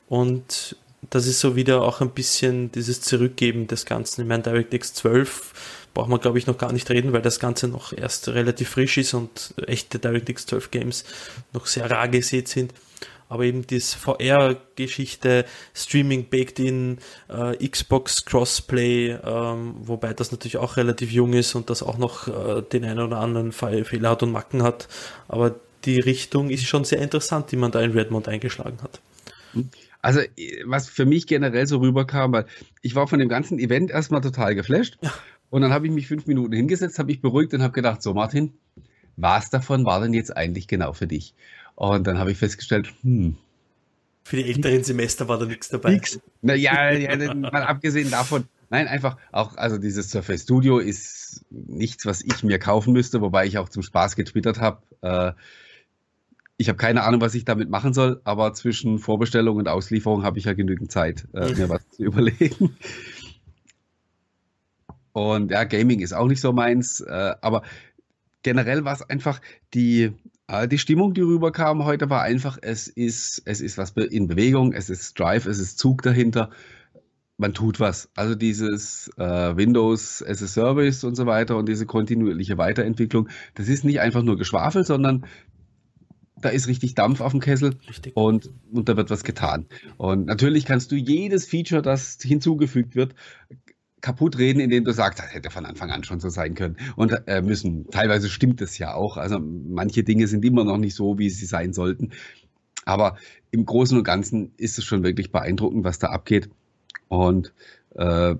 [0.08, 0.75] Und
[1.10, 4.21] das ist so wieder auch ein bisschen dieses Zurückgeben des Ganzen.
[4.21, 5.53] Ich meine, DirectX 12
[5.95, 8.99] braucht man, glaube ich, noch gar nicht reden, weil das Ganze noch erst relativ frisch
[8.99, 11.03] ist und echte DirectX 12 Games
[11.51, 12.75] noch sehr rar gesät sind
[13.30, 16.98] aber eben das VR-Geschichte, Streaming baked in,
[17.30, 22.28] äh, Xbox Crossplay, ähm, wobei das natürlich auch relativ jung ist und das auch noch
[22.28, 24.88] äh, den einen oder anderen Fehler hat und Macken hat.
[25.28, 29.02] Aber die Richtung ist schon sehr interessant, die man da in Redmond eingeschlagen hat.
[30.02, 30.22] Also,
[30.66, 32.46] was für mich generell so rüberkam, weil
[32.82, 34.98] ich war von dem ganzen Event erstmal total geflasht.
[35.02, 35.13] Ja.
[35.50, 38.13] Und dann habe ich mich fünf Minuten hingesetzt, habe mich beruhigt und habe gedacht, so
[38.13, 38.54] Martin,
[39.16, 41.34] was davon war denn jetzt eigentlich genau für dich?
[41.78, 43.38] Und dann habe ich festgestellt, hm.
[44.24, 45.92] Für die älteren Semester war da nichts dabei.
[45.92, 46.20] Nix.
[46.42, 52.24] Naja, ja, mal abgesehen davon, nein, einfach auch, also dieses Surface Studio ist nichts, was
[52.24, 54.82] ich mir kaufen müsste, wobei ich auch zum Spaß getwittert habe.
[55.02, 55.32] Äh,
[56.58, 60.40] ich habe keine Ahnung, was ich damit machen soll, aber zwischen Vorbestellung und Auslieferung habe
[60.40, 62.76] ich ja genügend Zeit, äh, mir was zu überlegen.
[65.13, 67.62] Und ja, Gaming ist auch nicht so meins, äh, aber
[68.42, 69.40] generell war es einfach
[69.76, 70.13] die,
[70.70, 74.90] die Stimmung, die rüberkam heute, war einfach, es ist, es ist was in Bewegung, es
[74.90, 76.52] ist Drive, es ist Zug dahinter.
[77.38, 78.10] Man tut was.
[78.16, 83.68] Also dieses äh, Windows as a Service und so weiter und diese kontinuierliche Weiterentwicklung, das
[83.68, 85.26] ist nicht einfach nur Geschwafel, sondern
[86.40, 87.76] da ist richtig Dampf auf dem Kessel
[88.14, 89.66] und, und da wird was getan.
[89.98, 93.16] Und natürlich kannst du jedes Feature, das hinzugefügt wird,
[94.02, 96.78] kaputt reden, indem du sagst, das hätte von Anfang an schon so sein können.
[96.96, 97.90] Und äh, müssen.
[97.90, 99.18] Teilweise stimmt es ja auch.
[99.18, 102.12] Also manche Dinge sind immer noch nicht so, wie sie sein sollten.
[102.86, 103.18] Aber
[103.52, 106.50] im Großen und Ganzen ist es schon wirklich beeindruckend, was da abgeht.
[107.10, 107.54] Und
[107.96, 108.36] äh,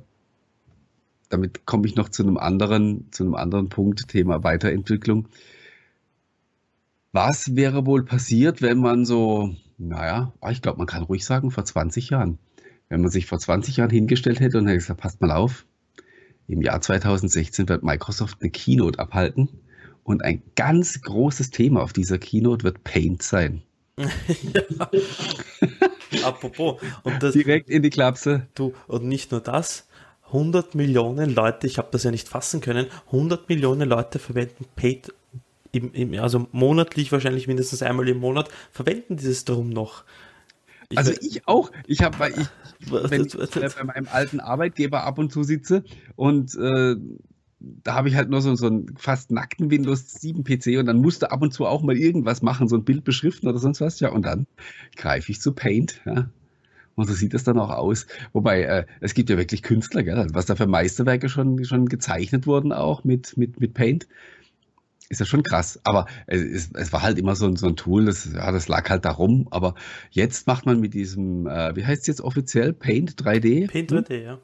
[1.30, 5.28] damit komme ich noch zu einem anderen, zu einem anderen Punkt, Thema Weiterentwicklung.
[7.12, 11.66] Was wäre wohl passiert, wenn man so, naja, ich glaube, man kann ruhig sagen, vor
[11.66, 12.38] 20 Jahren
[12.90, 15.66] wenn man sich vor 20 Jahren hingestellt hätte und hätte gesagt, passt mal auf,
[16.48, 19.50] im Jahr 2016 wird Microsoft eine Keynote abhalten
[20.04, 23.62] und ein ganz großes Thema auf dieser Keynote wird Paint sein.
[23.98, 24.90] ja.
[26.24, 26.82] Apropos.
[27.04, 28.48] Und das, Direkt in die Klapse.
[28.56, 29.88] Du, und nicht nur das,
[30.28, 35.14] 100 Millionen Leute, ich habe das ja nicht fassen können, 100 Millionen Leute verwenden Paint,
[35.72, 40.04] im, im, also monatlich wahrscheinlich mindestens einmal im Monat, verwenden dieses Drum noch.
[40.90, 41.72] Ich also ich auch.
[41.86, 42.48] Ich habe, weil ich,
[43.10, 45.84] wenn ich äh, bei meinem alten Arbeitgeber ab und zu sitze
[46.16, 46.96] und äh,
[47.60, 51.02] da habe ich halt nur so, so einen fast nackten Windows 7 PC und dann
[51.02, 54.00] musste ab und zu auch mal irgendwas machen, so ein Bild beschriften oder sonst was.
[54.00, 54.46] Ja, und dann
[54.96, 56.02] greife ich zu Paint.
[56.06, 56.30] Ja.
[56.96, 58.08] Und so sieht es dann auch aus.
[58.34, 62.48] Wobei, äh, es gibt ja wirklich Künstler, gell, was da für Meisterwerke schon, schon gezeichnet
[62.48, 64.08] wurden, auch mit, mit, mit Paint
[65.10, 65.80] ist ja schon krass.
[65.84, 69.06] Aber es, es, war halt immer so, so ein Tool, das, ja, das lag halt
[69.06, 69.48] da rum.
[69.52, 69.76] Aber
[70.12, 72.74] jetzt macht man mit diesem, äh, wie heißt es jetzt offiziell?
[72.74, 73.70] Paint 3D?
[73.70, 74.40] Paint 3D, ja.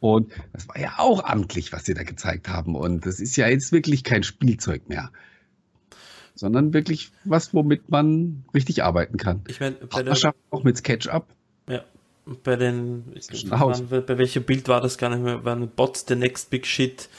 [0.00, 2.74] Und das war ja auch amtlich, was sie da gezeigt haben.
[2.74, 5.10] Und das ist ja jetzt wirklich kein Spielzeug mehr.
[6.34, 9.42] Sondern wirklich was, womit man richtig arbeiten kann.
[9.46, 9.76] Ich meine,
[10.50, 11.26] auch mit SketchUp.
[11.68, 11.84] Ja,
[12.44, 13.04] bei den,
[13.44, 17.10] waren, bei welchem Bild war das gar nicht mehr, waren Bots the next big shit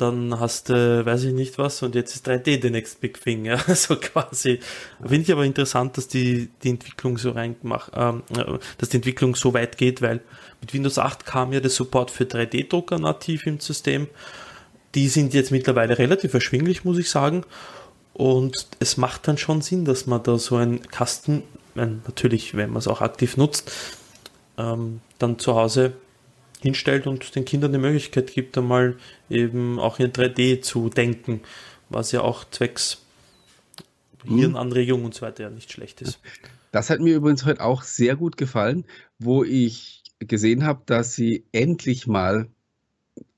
[0.00, 3.44] dann hast du, weiß ich nicht was, und jetzt ist 3D the next big thing,
[3.44, 4.60] ja, so quasi.
[5.00, 9.34] Finde ich aber interessant, dass die, die Entwicklung so reingemacht, ähm, äh, dass die Entwicklung
[9.36, 10.20] so weit geht, weil
[10.60, 14.08] mit Windows 8 kam ja der Support für 3D-Drucker nativ im System
[14.94, 17.44] Die sind jetzt mittlerweile relativ erschwinglich, muss ich sagen.
[18.12, 22.78] Und es macht dann schon Sinn, dass man da so einen Kasten, natürlich, wenn man
[22.78, 23.72] es auch aktiv nutzt,
[24.58, 25.92] ähm, dann zu Hause
[26.62, 28.96] hinstellt und den Kindern die Möglichkeit gibt, einmal
[29.28, 31.40] eben auch in 3D zu denken,
[31.88, 33.02] was ja auch zwecks
[34.24, 34.38] hm.
[34.38, 36.20] Hirnanregung und so weiter ja nicht schlecht ist.
[36.72, 38.84] Das hat mir übrigens heute auch sehr gut gefallen,
[39.18, 42.48] wo ich gesehen habe, dass sie endlich mal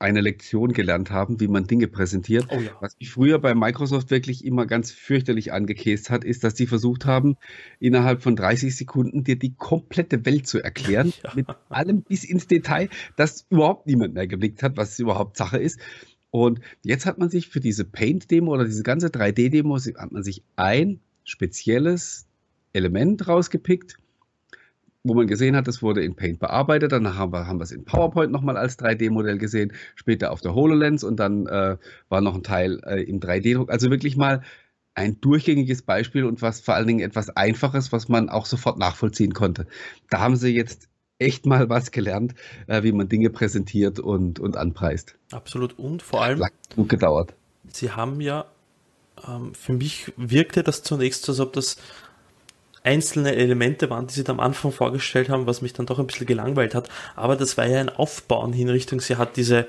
[0.03, 2.47] eine Lektion gelernt haben, wie man Dinge präsentiert.
[2.51, 2.73] Oh ja.
[2.81, 7.07] Was mich früher bei Microsoft wirklich immer ganz fürchterlich angekäst hat, ist, dass sie versucht
[7.07, 7.37] haben,
[7.79, 11.33] innerhalb von 30 Sekunden dir die komplette Welt zu erklären, ja.
[11.35, 15.81] mit allem bis ins Detail, dass überhaupt niemand mehr geblickt hat, was überhaupt Sache ist.
[16.31, 20.43] Und jetzt hat man sich für diese Paint-Demo oder diese ganze 3D-Demo, hat man sich
[20.57, 22.27] ein spezielles
[22.73, 23.99] Element rausgepickt,
[25.05, 26.93] wo man gesehen hat, das wurde in Paint bearbeitet.
[26.93, 30.55] Dann haben wir, haben wir es in PowerPoint nochmal als 3D-Modell gesehen, später auf der
[30.55, 31.77] HoloLens und dann äh,
[32.09, 33.71] war noch ein Teil äh, im 3D-Druck.
[33.71, 34.43] Also wirklich mal
[34.95, 39.33] ein durchgängiges Beispiel und was vor allen Dingen etwas Einfaches, was man auch sofort nachvollziehen
[39.33, 39.67] konnte.
[40.11, 40.89] Da haben sie jetzt
[41.19, 42.35] echt mal was gelernt,
[42.67, 45.17] äh, wie man Dinge präsentiert und, und anpreist.
[45.31, 45.79] Absolut.
[45.79, 46.45] Und vor allem.
[46.45, 47.35] Hat gut gedauert.
[47.69, 48.45] Sie haben ja,
[49.27, 51.77] ähm, für mich wirkte das zunächst, als ob das
[52.85, 56.07] einzelne Elemente waren, die sie da am Anfang vorgestellt haben, was mich dann doch ein
[56.07, 56.89] bisschen gelangweilt hat.
[57.15, 59.67] Aber das war ja ein Aufbauen in Richtung, sie hat diese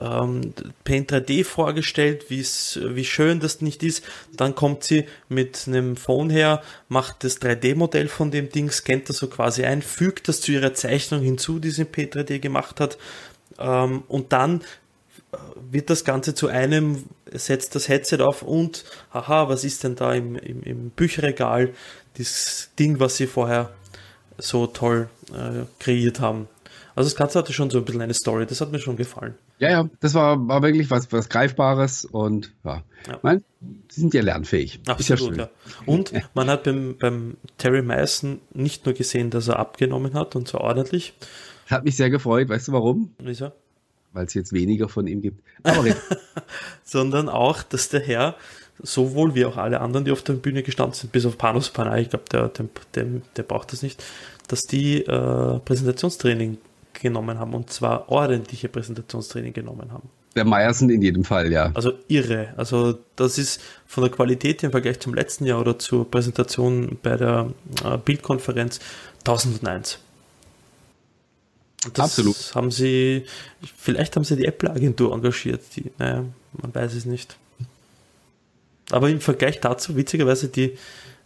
[0.00, 4.04] ähm, Paint 3D vorgestellt, wie schön das nicht ist.
[4.36, 9.16] Dann kommt sie mit einem Phone her, macht das 3D-Modell von dem Ding, scannt das
[9.16, 12.80] so quasi ein, fügt das zu ihrer Zeichnung hinzu, die sie in Paint 3D gemacht
[12.80, 12.96] hat.
[13.58, 14.62] Ähm, und dann
[15.70, 20.12] wird das Ganze zu einem, setzt das Headset auf und, haha, was ist denn da
[20.12, 21.72] im, im, im Bücherregal?
[22.18, 23.70] das Ding, was sie vorher
[24.38, 26.48] so toll äh, kreiert haben.
[26.94, 29.34] Also das Ganze hatte schon so ein bisschen eine Story, das hat mir schon gefallen.
[29.58, 33.18] Ja, ja, das war, war wirklich was, was Greifbares und ja, ja.
[33.22, 34.80] Man, die sind ja lernfähig.
[34.86, 35.50] Absolut, ja, ja.
[35.86, 40.48] Und man hat beim, beim Terry Mason nicht nur gesehen, dass er abgenommen hat und
[40.48, 41.14] zwar ordentlich.
[41.68, 43.14] Hat mich sehr gefreut, weißt du warum?
[43.18, 43.52] Wieso?
[44.12, 45.42] Weil es jetzt weniger von ihm gibt.
[46.84, 48.36] Sondern auch, dass der Herr
[48.82, 52.02] sowohl wie auch alle anderen, die auf der Bühne gestanden sind, bis auf Panos Panay,
[52.02, 52.48] ich glaube, der,
[52.94, 54.02] der, der, braucht das nicht,
[54.48, 56.58] dass die äh, Präsentationstraining
[56.94, 60.08] genommen haben und zwar ordentliche Präsentationstraining genommen haben.
[60.34, 61.70] Der Meyerson in jedem Fall, ja.
[61.74, 62.54] Also irre.
[62.56, 67.16] Also das ist von der Qualität im Vergleich zum letzten Jahr oder zur Präsentation bei
[67.16, 67.50] der
[67.84, 68.80] äh, Bildkonferenz
[69.26, 69.98] 1001.
[71.94, 72.54] Das Absolut.
[72.54, 73.24] haben sie,
[73.76, 76.24] vielleicht haben sie die Apple-Agentur engagiert, die, naja,
[76.60, 77.36] man weiß es nicht.
[78.90, 80.78] Aber im Vergleich dazu, witzigerweise, die,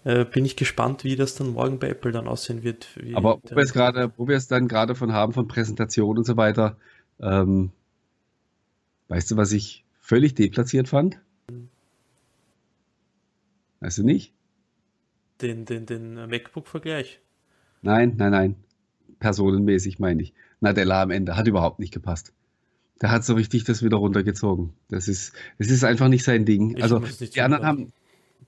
[0.04, 2.88] äh, bin ich gespannt, wie das dann morgen bei Apple dann aussehen wird.
[3.14, 6.24] Aber wo wir, es grade, wo wir es dann gerade von haben, von Präsentation und
[6.24, 6.76] so weiter,
[7.20, 7.70] ähm,
[9.08, 11.18] weißt du, was ich völlig deplatziert fand?
[13.80, 14.32] Weißt du nicht?
[15.42, 17.20] Den, den, den MacBook-Vergleich.
[17.82, 18.56] Nein, nein, nein.
[19.18, 20.32] Personenmäßig meine ich.
[20.60, 22.32] Nadella am Ende hat überhaupt nicht gepasst
[23.00, 24.72] der hat so richtig das wieder runtergezogen.
[24.88, 26.76] Das ist, das ist einfach nicht sein Ding.
[26.76, 27.92] Ich also die anderen haben,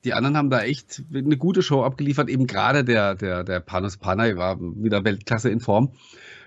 [0.05, 2.29] die anderen haben da echt eine gute Show abgeliefert.
[2.29, 5.93] Eben gerade der, der, der Panos Panay war wieder Weltklasse in Form.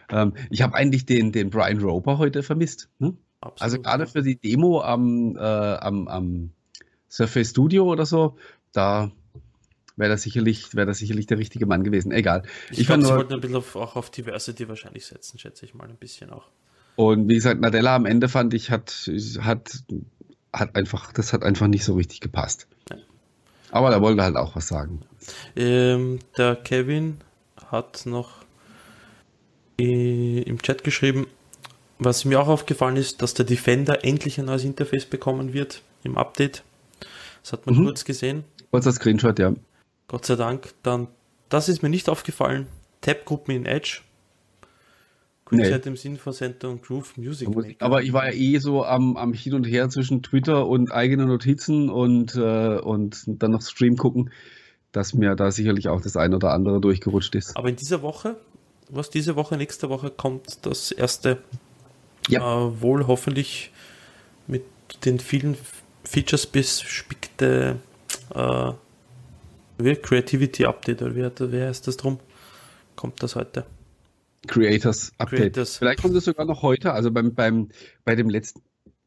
[0.09, 2.89] Ähm, ich habe eigentlich den, den Brian Roper heute vermisst.
[2.99, 3.15] Ne?
[3.59, 6.51] also gerade für die Demo am, äh, am, am
[7.09, 8.37] Surface Studio oder so,
[8.71, 9.11] da
[10.01, 12.11] wäre das sicherlich, wäre das sicherlich der richtige Mann gewesen.
[12.11, 12.43] Egal.
[12.71, 15.73] Ich, ich glaube, sie wollten ein bisschen auf, auch auf Diversity wahrscheinlich setzen, schätze ich
[15.73, 16.47] mal ein bisschen auch.
[16.97, 19.09] Und wie gesagt, Nadella am Ende fand ich, hat,
[19.39, 19.83] hat,
[20.51, 22.67] hat einfach, das hat einfach nicht so richtig gepasst.
[23.71, 24.99] Aber da wollte halt auch was sagen.
[25.55, 27.21] Ähm, der Kevin
[27.69, 28.41] hat noch
[29.77, 31.25] im Chat geschrieben,
[31.97, 36.17] was mir auch aufgefallen ist, dass der Defender endlich ein neues Interface bekommen wird im
[36.17, 36.63] Update.
[37.41, 37.85] Das hat man mhm.
[37.85, 38.43] kurz gesehen.
[38.71, 39.53] Kurzer Screenshot, ja.
[40.11, 40.73] Gott sei Dank.
[40.83, 41.07] Dann,
[41.47, 42.67] das ist mir nicht aufgefallen.
[42.99, 44.01] Tab-Gruppen in Edge
[45.45, 45.89] Quicktime nee.
[45.89, 47.75] im Sinn von Center und Groove Music Maker.
[47.79, 51.25] Aber ich war ja eh so am, am Hin und Her zwischen Twitter und eigene
[51.25, 54.31] Notizen und, äh, und dann noch Stream gucken,
[54.91, 57.55] dass mir da sicherlich auch das ein oder andere durchgerutscht ist.
[57.55, 58.35] Aber in dieser Woche,
[58.89, 61.37] was diese Woche, nächste Woche kommt das erste,
[62.27, 62.67] ja.
[62.67, 63.71] äh, wohl hoffentlich
[64.47, 64.63] mit
[65.05, 65.55] den vielen
[66.03, 67.77] Features bespickte
[68.35, 68.71] äh,
[70.01, 72.19] Creativity Update oder wie, wie heißt das drum?
[72.95, 73.65] Kommt das heute?
[74.47, 75.39] Creators Update.
[75.39, 75.77] Creators.
[75.77, 77.69] Vielleicht kommt es sogar noch heute, also beim, beim,
[78.05, 78.61] bei dem letzten,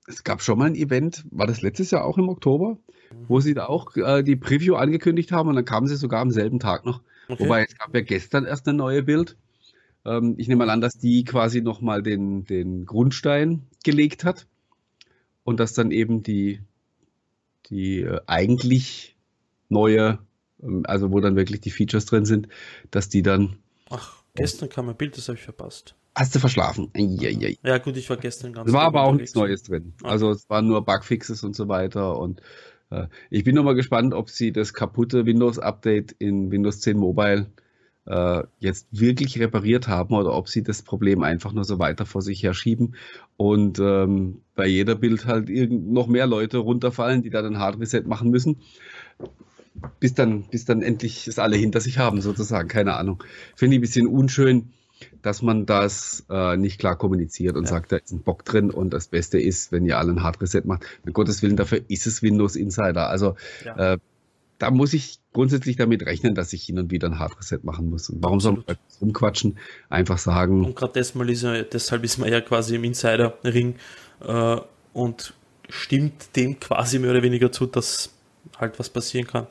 [0.06, 2.78] es gab schon mal ein Event, war das letztes Jahr auch im Oktober,
[3.28, 6.30] wo sie da auch äh, die Preview angekündigt haben und dann kamen sie sogar am
[6.30, 7.02] selben Tag noch.
[7.28, 7.44] Okay.
[7.44, 9.36] Wobei es gab ja gestern erst eine neue Bild.
[10.04, 14.46] Ähm, ich nehme mal an, dass die quasi nochmal den, den Grundstein gelegt hat.
[15.44, 16.60] und dass dann eben die,
[17.66, 19.16] die äh, eigentlich
[19.68, 20.18] neue,
[20.84, 22.48] also wo dann wirklich die Features drin sind,
[22.90, 23.56] dass die dann.
[23.90, 25.94] Ach, gestern kam ein Bild, das habe ich verpasst.
[26.16, 26.90] Hast du verschlafen?
[26.96, 27.56] Eieiei.
[27.64, 28.68] Ja, gut, ich war gestern ganz.
[28.68, 29.94] Es war aber auch nichts Neues drin.
[30.02, 32.40] Also es waren nur Bugfixes und so weiter und
[32.90, 37.50] äh, ich bin noch mal gespannt, ob sie das kaputte Windows-Update in Windows 10 Mobile
[38.06, 42.22] äh, jetzt wirklich repariert haben oder ob sie das Problem einfach nur so weiter vor
[42.22, 42.94] sich her schieben
[43.36, 47.80] und ähm, bei jeder Bild halt irgend noch mehr Leute runterfallen, die da dann Hard
[47.80, 48.60] Reset machen müssen.
[49.98, 52.68] Bis dann, bis dann endlich es alle hinter sich haben, sozusagen.
[52.68, 53.22] Keine Ahnung.
[53.56, 54.70] Finde ich ein bisschen unschön,
[55.22, 57.70] dass man das äh, nicht klar kommuniziert und ja.
[57.70, 60.40] sagt, da ist ein Bock drin und das Beste ist, wenn ihr alle ein Hard
[60.40, 60.84] Reset macht.
[61.04, 63.08] Mit Gottes Willen, dafür ist es Windows Insider.
[63.08, 63.94] Also ja.
[63.94, 63.98] äh,
[64.58, 67.90] da muss ich grundsätzlich damit rechnen, dass ich hin und wieder ein Hard Reset machen
[67.90, 68.08] muss.
[68.08, 69.58] Und warum soll man rumquatschen?
[69.88, 70.64] Einfach sagen.
[70.64, 73.74] Und gerade deshalb ist, er, deshalb ist man ja quasi im Insider-Ring
[74.20, 74.56] äh,
[74.92, 75.34] und
[75.68, 78.10] stimmt dem quasi mehr oder weniger zu, dass
[78.58, 79.46] halt was passieren kann.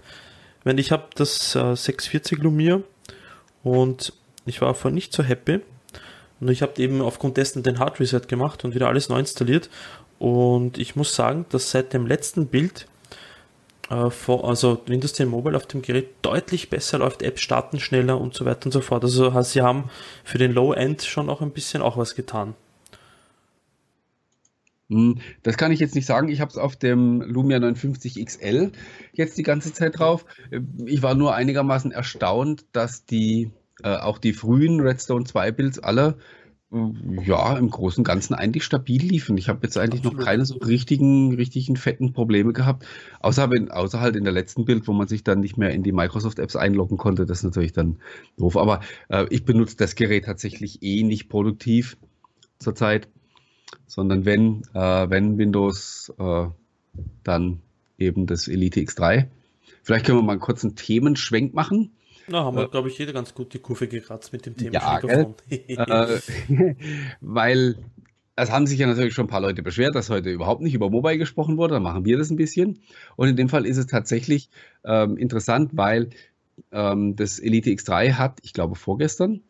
[0.63, 2.81] Wenn ich habe das äh, 640 Lumia
[3.63, 4.13] und
[4.45, 5.61] ich war vorher nicht so happy.
[6.39, 9.69] Und ich habe eben aufgrund dessen den Hard Reset gemacht und wieder alles neu installiert.
[10.19, 12.87] Und ich muss sagen, dass seit dem letzten Bild
[13.89, 18.33] äh, also Windows 10 Mobile auf dem Gerät deutlich besser läuft, Apps starten schneller und
[18.33, 19.03] so weiter und so fort.
[19.03, 19.89] Also sie haben
[20.23, 22.55] für den Low-End schon auch ein bisschen auch was getan.
[24.89, 26.27] Hm, das kann ich jetzt nicht sagen.
[26.27, 28.71] Ich habe es auf dem Lumia 950 XL
[29.13, 30.25] jetzt die ganze Zeit drauf.
[30.85, 33.51] Ich war nur einigermaßen erstaunt, dass die
[33.83, 36.17] äh, auch die frühen Redstone 2 Builds alle
[37.23, 39.37] ja, im Großen und Ganzen eigentlich stabil liefen.
[39.37, 40.19] Ich habe jetzt eigentlich Absolut.
[40.19, 42.85] noch keine so richtigen, richtigen fetten Probleme gehabt.
[43.19, 45.83] Außer, wenn, außer halt in der letzten Bild, wo man sich dann nicht mehr in
[45.83, 47.27] die Microsoft-Apps einloggen konnte.
[47.27, 47.99] Das ist natürlich dann
[48.37, 48.57] doof.
[48.57, 51.95] Aber äh, ich benutze das Gerät tatsächlich eh nicht produktiv
[52.57, 53.07] zurzeit,
[53.87, 56.47] sondern wenn, äh, wenn Windows, äh,
[57.23, 57.59] dann
[57.97, 59.27] eben das Elite X3.
[59.81, 61.91] Vielleicht können wir mal einen kurzen Themenschwenk machen.
[62.27, 64.73] Na, haben wir, äh, glaube ich, jeder ganz gut die Kurve gekratzt mit dem Thema
[64.73, 66.15] ja, äh,
[67.21, 67.75] weil
[68.35, 70.89] es haben sich ja natürlich schon ein paar Leute beschwert, dass heute überhaupt nicht über
[70.89, 71.75] Mobile gesprochen wurde.
[71.75, 72.79] Dann machen wir das ein bisschen.
[73.15, 74.49] Und in dem Fall ist es tatsächlich
[74.85, 76.09] ähm, interessant, weil
[76.71, 79.41] ähm, das Elite X3 hat, ich glaube, vorgestern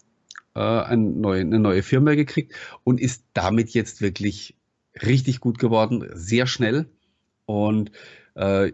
[0.56, 4.56] äh, eine, neue, eine neue Firma gekriegt und ist damit jetzt wirklich
[5.02, 6.88] richtig gut geworden, sehr schnell.
[7.46, 7.92] Und
[8.36, 8.74] äh,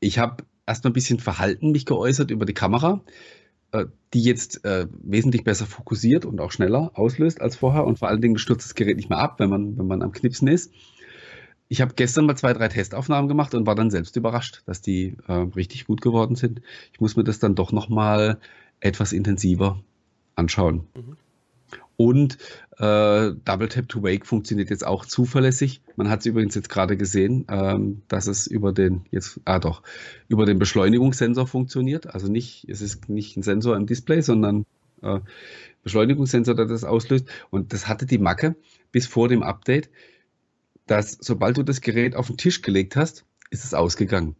[0.00, 3.02] ich habe erstmal ein bisschen verhalten mich geäußert über die Kamera,
[3.72, 8.08] äh, die jetzt äh, wesentlich besser fokussiert und auch schneller auslöst als vorher und vor
[8.08, 10.72] allen Dingen stürzt das Gerät nicht mehr ab, wenn man, wenn man am Knipsen ist.
[11.68, 15.16] Ich habe gestern mal zwei, drei Testaufnahmen gemacht und war dann selbst überrascht, dass die
[15.28, 16.62] äh, richtig gut geworden sind.
[16.92, 18.40] Ich muss mir das dann doch nochmal
[18.80, 19.80] etwas intensiver
[20.40, 20.88] anschauen.
[20.94, 21.16] Mhm.
[21.96, 22.38] Und
[22.78, 25.82] äh, Double Tap to Wake funktioniert jetzt auch zuverlässig.
[25.96, 29.82] Man hat es übrigens jetzt gerade gesehen, ähm, dass es über den jetzt ah doch
[30.26, 32.06] über den Beschleunigungssensor funktioniert.
[32.06, 34.64] Also nicht, es ist nicht ein Sensor im Display, sondern
[35.02, 35.20] äh,
[35.82, 37.26] Beschleunigungssensor, der das auslöst.
[37.50, 38.56] Und das hatte die Macke
[38.92, 39.90] bis vor dem Update,
[40.86, 44.36] dass sobald du das Gerät auf den Tisch gelegt hast, ist es ausgegangen.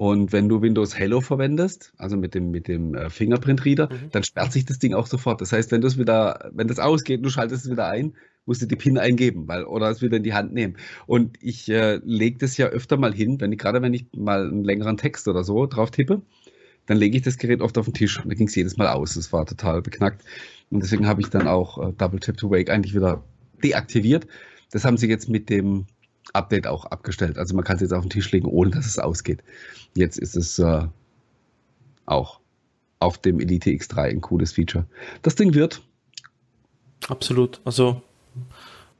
[0.00, 4.10] Und wenn du Windows Hello verwendest, also mit dem, mit dem äh, Fingerprint Reader, mhm.
[4.12, 5.42] dann sperrt sich das Ding auch sofort.
[5.42, 8.14] Das heißt, wenn du es wieder, wenn das ausgeht und du schaltest es wieder ein,
[8.46, 10.78] musst du die PIN eingeben, weil, oder es wieder in die Hand nehmen.
[11.06, 14.48] Und ich äh, lege das ja öfter mal hin, wenn ich, gerade wenn ich mal
[14.48, 16.22] einen längeren Text oder so drauf tippe,
[16.86, 18.88] dann lege ich das Gerät oft auf den Tisch und dann ging es jedes Mal
[18.88, 19.16] aus.
[19.16, 20.24] Das war total beknackt.
[20.70, 23.22] Und deswegen habe ich dann auch äh, Double Tap to Wake eigentlich wieder
[23.62, 24.26] deaktiviert.
[24.70, 25.84] Das haben sie jetzt mit dem
[26.32, 27.38] Update auch abgestellt.
[27.38, 29.42] Also man kann es jetzt auf den Tisch legen, ohne dass es ausgeht.
[29.94, 30.86] Jetzt ist es äh,
[32.06, 32.40] auch
[32.98, 34.84] auf dem Elite X3 ein cooles Feature.
[35.22, 35.82] Das Ding wird.
[37.08, 37.60] Absolut.
[37.64, 38.02] Also,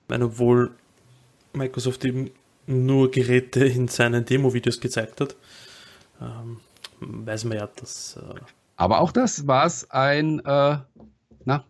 [0.09, 0.73] meine, obwohl
[1.53, 2.31] Microsoft eben
[2.67, 5.37] nur Geräte in seinen Demo-Videos gezeigt hat,
[6.21, 6.59] ähm,
[7.01, 8.17] weiß man ja, dass.
[8.17, 8.41] Äh
[8.77, 10.79] Aber auch das war es ein, äh,
[11.45, 11.65] na,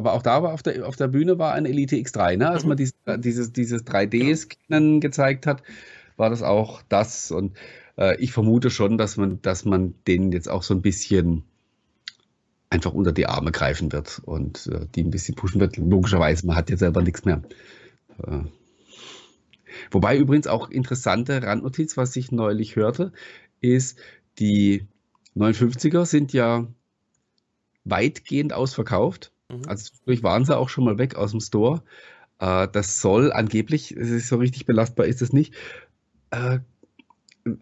[0.00, 2.48] aber auch da war auf der, auf der Bühne war ein Elite X3, ne?
[2.48, 2.70] Als mhm.
[2.70, 5.62] man dieses, dieses, dieses 3D-Scannen gezeigt hat,
[6.16, 7.30] war das auch das.
[7.30, 7.58] Und
[7.98, 11.42] äh, ich vermute schon, dass man, dass man denen jetzt auch so ein bisschen
[12.70, 15.76] einfach unter die Arme greifen wird und äh, die ein bisschen pushen wird.
[15.76, 17.42] Logischerweise, man hat ja selber nichts mehr.
[18.26, 18.44] Äh,
[19.90, 23.12] wobei übrigens auch interessante Randnotiz, was ich neulich hörte,
[23.60, 23.98] ist,
[24.38, 24.86] die
[25.36, 26.66] 59er sind ja
[27.84, 29.32] weitgehend ausverkauft.
[29.50, 29.62] Mhm.
[29.66, 31.82] Also sprich waren sie auch schon mal weg aus dem Store.
[32.38, 35.54] Äh, das soll angeblich, es ist so richtig belastbar ist es nicht,
[36.30, 36.60] äh,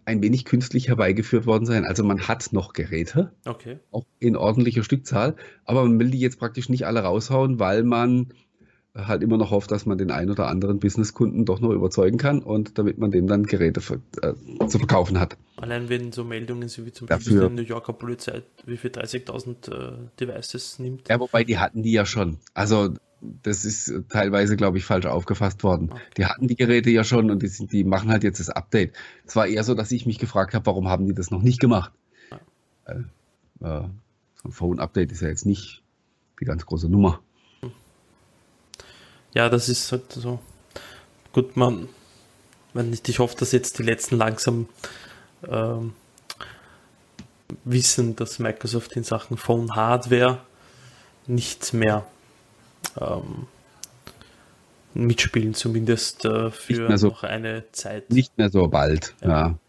[0.05, 1.85] ein wenig künstlich herbeigeführt worden sein.
[1.85, 3.79] Also man hat noch Geräte, okay.
[3.91, 5.35] auch in ordentlicher Stückzahl,
[5.65, 8.33] aber man will die jetzt praktisch nicht alle raushauen, weil man
[8.95, 12.41] halt immer noch hofft, dass man den einen oder anderen Businesskunden doch noch überzeugen kann
[12.41, 14.33] und damit man dem dann Geräte für, äh,
[14.67, 15.37] zu verkaufen hat.
[15.57, 18.91] Allein wenn so Meldungen sind wie zum Beispiel Dafür, die New Yorker Polizei, wie viel
[18.91, 21.07] 30.000 äh, Devices nimmt.
[21.07, 22.37] Ja, wobei die hatten die ja schon.
[22.53, 25.89] Also das ist teilweise, glaube ich, falsch aufgefasst worden.
[25.91, 26.01] Okay.
[26.17, 28.93] Die hatten die Geräte ja schon und die, sind, die machen halt jetzt das Update.
[29.25, 31.59] Es war eher so, dass ich mich gefragt habe, warum haben die das noch nicht
[31.59, 31.91] gemacht?
[32.31, 32.39] Ja.
[32.85, 32.99] Äh,
[33.61, 33.87] äh,
[34.35, 35.83] so ein Phone-Update ist ja jetzt nicht
[36.39, 37.21] die ganz große Nummer
[39.33, 40.39] ja, das ist halt so.
[41.33, 41.89] Gut, man,
[42.73, 44.67] wenn ich, ich hoffe, dass jetzt die letzten langsam
[45.47, 45.93] ähm,
[47.63, 50.39] wissen, dass Microsoft in Sachen Phone Hardware
[51.27, 52.05] nicht mehr
[52.99, 53.47] ähm,
[54.93, 58.09] mitspielen, zumindest äh, für so, noch eine Zeit.
[58.09, 59.29] Nicht mehr so bald, ja.
[59.29, 59.59] ja.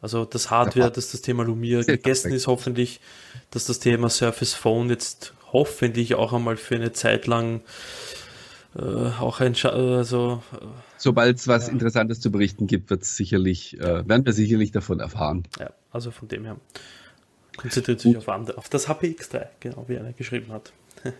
[0.00, 3.00] Also das Hardware, dass das Thema Lumia gegessen ist, hoffentlich,
[3.50, 7.62] dass das Thema Surface Phone jetzt hoffentlich auch einmal für eine Zeit lang
[8.74, 10.66] äh, auch ein Scha also, äh,
[10.98, 11.72] Sobald es was ja.
[11.72, 15.44] Interessantes zu berichten gibt, wird sicherlich, äh, werden wir sicherlich davon erfahren.
[15.58, 16.56] Ja, also von dem her
[17.56, 20.72] konzentriert sich auf, auf das HPX3, genau wie einer geschrieben hat.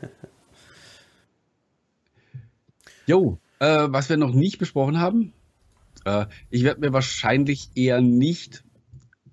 [3.06, 5.32] Jo, äh, was wir noch nicht besprochen haben,
[6.04, 8.64] äh, ich werde mir wahrscheinlich eher nicht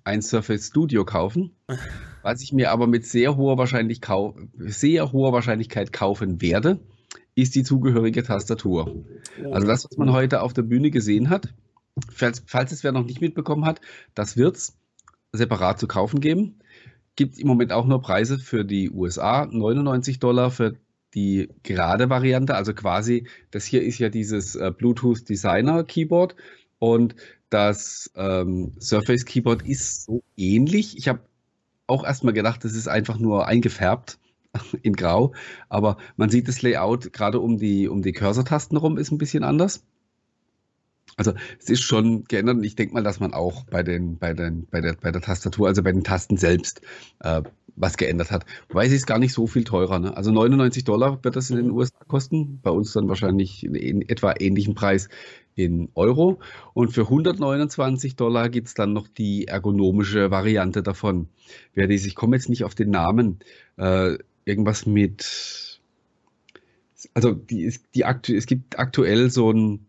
[0.02, 1.54] ein Surface Studio kaufen,
[2.22, 4.00] was ich mir aber mit sehr hoher, Wahrscheinlich
[4.56, 6.80] sehr hoher Wahrscheinlichkeit kaufen werde
[7.36, 9.04] ist die zugehörige Tastatur.
[9.52, 11.54] Also das, was man heute auf der Bühne gesehen hat,
[12.10, 13.80] falls, falls es wer noch nicht mitbekommen hat,
[14.14, 14.76] das wird es
[15.32, 16.58] separat zu kaufen geben.
[17.14, 20.76] Gibt im Moment auch nur Preise für die USA, 99 Dollar für
[21.14, 26.36] die gerade Variante, also quasi, das hier ist ja dieses äh, Bluetooth Designer Keyboard
[26.78, 27.14] und
[27.48, 30.98] das ähm, Surface Keyboard ist so ähnlich.
[30.98, 31.20] Ich habe
[31.86, 34.18] auch erstmal gedacht, das ist einfach nur eingefärbt
[34.82, 35.32] in Grau.
[35.68, 39.44] Aber man sieht das Layout gerade um die, um die Cursor-Tasten rum ist ein bisschen
[39.44, 39.82] anders.
[41.16, 44.34] Also es ist schon geändert und ich denke mal, dass man auch bei, den, bei,
[44.34, 46.82] den, bei, der, bei der Tastatur, also bei den Tasten selbst,
[47.20, 47.42] äh,
[47.74, 48.44] was geändert hat.
[48.68, 49.98] Wobei sie ist gar nicht so viel teurer.
[49.98, 50.16] Ne?
[50.16, 54.34] Also 99 Dollar wird das in den USA kosten, bei uns dann wahrscheinlich in etwa
[54.38, 55.08] ähnlichen Preis
[55.54, 56.38] in Euro.
[56.74, 61.28] Und für 129 Dollar gibt es dann noch die ergonomische Variante davon.
[61.74, 63.38] Wer die, ich komme jetzt nicht auf den Namen,
[63.76, 65.80] äh, irgendwas mit,
[67.12, 69.86] also die, die aktu es gibt aktuell so ein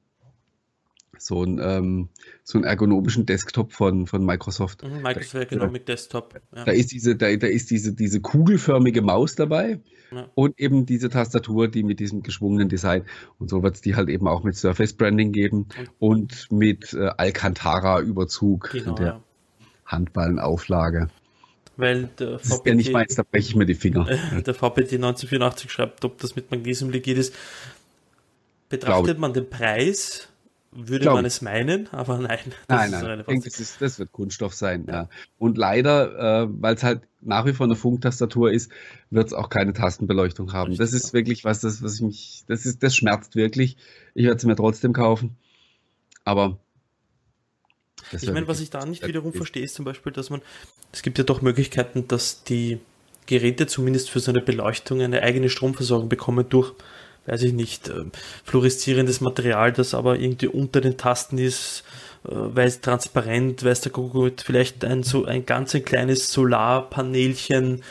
[1.19, 2.09] so ein ähm,
[2.43, 4.83] so einen ergonomischen Desktop von, von Microsoft.
[4.83, 6.39] Mhm, Microsoft Ergonomic Desktop.
[6.55, 6.65] Ja.
[6.65, 9.79] Da ist diese, da, da ist diese, diese kugelförmige Maus dabei
[10.11, 10.29] ja.
[10.35, 13.03] und eben diese Tastatur, die mit diesem geschwungenen Design.
[13.39, 15.67] Und so wird es die halt eben auch mit Surface Branding geben
[15.99, 19.23] und, und mit äh, Alcantara-Überzug genau, der ja.
[19.85, 21.09] Handballenauflage.
[21.77, 24.07] Weil der VPT, ja nicht meins, da breche ich mir die Finger.
[24.37, 27.33] Äh, der VPT 1984 schreibt, ob das mit Magnesium legit ist.
[28.69, 30.27] Betrachtet man den Preis,
[30.71, 32.39] würde Glaub man es meinen, aber nein.
[32.67, 34.85] Das nein, nein, denke, das, ist, das, wird Kunststoff sein.
[34.87, 34.93] Ja.
[34.93, 35.09] ja.
[35.37, 38.71] Und leider, äh, weil es halt nach wie vor eine Funktastatur ist,
[39.09, 40.71] wird es auch keine Tastenbeleuchtung haben.
[40.71, 41.13] Richtig, das ist ja.
[41.13, 43.77] wirklich was, das, was ich mich, das ist, das schmerzt wirklich.
[44.13, 45.37] Ich werde es mir trotzdem kaufen.
[46.23, 46.59] Aber
[48.11, 50.41] das ich meine, was ich da nicht wiederum verstehe, ist zum Beispiel, dass man,
[50.91, 52.79] es gibt ja doch Möglichkeiten, dass die
[53.25, 56.73] Geräte zumindest für so eine Beleuchtung eine eigene Stromversorgung bekommen durch,
[57.25, 58.05] weiß ich nicht, äh,
[58.45, 61.83] fluoreszierendes Material, das aber irgendwie unter den Tasten ist,
[62.25, 67.83] äh, weil es transparent, weiß der gut, vielleicht ein so ein ganz ein kleines Solarpanelchen,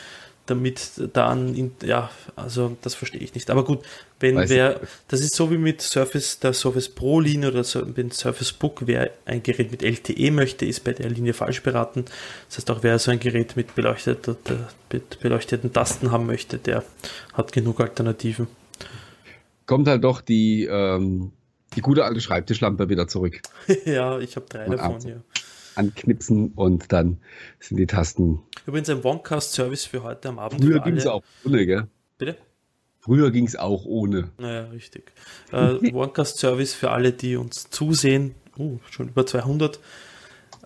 [0.47, 3.49] damit dann, in, ja, also das verstehe ich nicht.
[3.51, 3.83] Aber gut,
[4.19, 7.85] wenn Weiß wer, das ist so wie mit Surface, der Surface Pro Linie oder so,
[7.85, 12.05] mit Surface Book, wer ein Gerät mit LTE möchte, ist bei der Linie falsch beraten.
[12.47, 14.35] Das heißt auch, wer so ein Gerät mit, beleuchteter,
[14.91, 16.83] mit beleuchteten Tasten haben möchte, der
[17.33, 18.47] hat genug Alternativen.
[19.67, 21.31] Kommt halt doch die, ähm,
[21.75, 23.41] die gute alte Schreibtischlampe wieder zurück.
[23.85, 25.21] ja, ich habe drei und davon, ja
[25.77, 27.19] anknipsen und dann
[27.59, 28.41] sind die Tasten.
[28.65, 30.63] Übrigens ein OneCast-Service für heute am Abend.
[30.63, 31.87] Früher ging es auch ohne, gell?
[32.17, 32.35] Bitte?
[33.07, 34.31] Früher ging es auch ohne.
[34.37, 35.13] Naja, richtig.
[35.53, 38.35] Äh, OneCast-Service für alle, die uns zusehen.
[38.57, 39.79] Uh, schon über 200.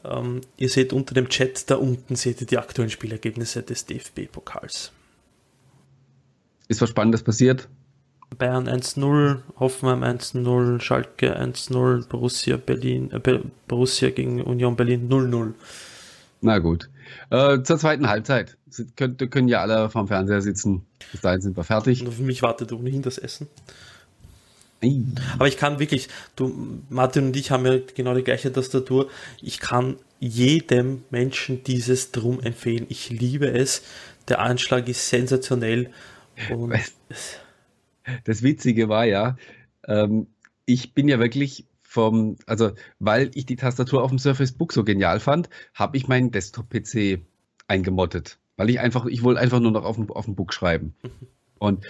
[0.03, 4.91] Ähm, ihr seht unter dem Chat, da unten seht ihr die aktuellen Spielergebnisse des DFB-Pokals.
[6.67, 7.69] Ist was Spannendes passiert?
[8.39, 15.53] Bayern 1-0, Hoffenheim 1-0, Schalke 1-0, Borussia Berlin, äh, Borussia gegen Union Berlin 0-0.
[16.41, 16.89] Na gut.
[17.29, 18.57] Äh, zur zweiten Halbzeit.
[18.69, 20.85] Sie können, können ja alle vorm Fernseher sitzen.
[21.11, 22.05] Bis dahin sind wir fertig.
[22.05, 23.47] Und für mich wartet ohnehin das Essen.
[25.35, 29.09] Aber ich kann wirklich, du, Martin und ich haben ja genau die gleiche Tastatur.
[29.41, 32.87] Ich kann jedem Menschen dieses Drum empfehlen.
[32.89, 33.83] Ich liebe es.
[34.27, 35.91] Der Anschlag ist sensationell.
[38.23, 39.37] Das Witzige war ja,
[39.85, 40.25] ähm,
[40.65, 44.85] ich bin ja wirklich vom, also weil ich die Tastatur auf dem Surface Book so
[44.85, 47.19] genial fand, habe ich meinen Desktop-PC
[47.67, 48.37] eingemottet.
[48.55, 50.95] Weil ich einfach, ich wollte einfach nur noch auf dem, auf dem Book schreiben.
[51.59, 51.85] Und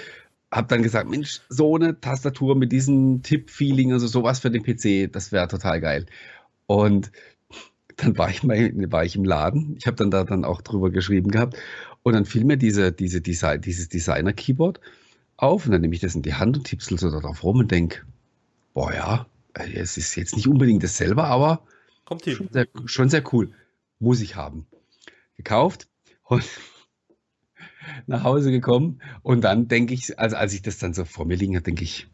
[0.52, 5.14] habe dann gesagt, Mensch, so eine Tastatur mit diesem Tipp-Feeling, also sowas für den PC,
[5.14, 6.08] das wäre total geil.
[6.66, 7.12] Und
[7.98, 9.76] dann war ich, mal, war ich im Laden.
[9.78, 11.58] Ich habe dann da dann auch drüber geschrieben gehabt.
[12.02, 14.80] Und dann fiel mir diese, diese Design, dieses Designer-Keyboard
[15.38, 15.68] auf.
[15.68, 18.02] Und dann nehme ich das in die Hand und tippsel so darauf rum und denke,
[18.74, 21.64] boah ja, es ist jetzt nicht unbedingt dasselbe, aber
[22.06, 23.52] Kommt schon sehr, schon sehr cool.
[24.00, 24.68] Muss ich haben.
[25.38, 25.88] Gekauft
[26.24, 26.44] und
[28.08, 29.02] nach Hause gekommen.
[29.22, 31.84] Und dann denke ich, also als ich das dann so vor mir liegen habe, denke
[31.84, 32.08] ich,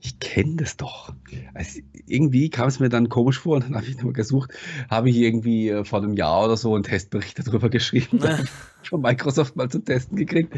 [0.00, 1.14] ich kenne das doch.
[1.54, 4.52] Also irgendwie kam es mir dann komisch vor und dann habe ich nochmal gesucht,
[4.90, 8.18] habe ich irgendwie äh, vor einem Jahr oder so einen Testbericht darüber geschrieben,
[8.82, 10.54] von Microsoft mal zum Testen gekriegt.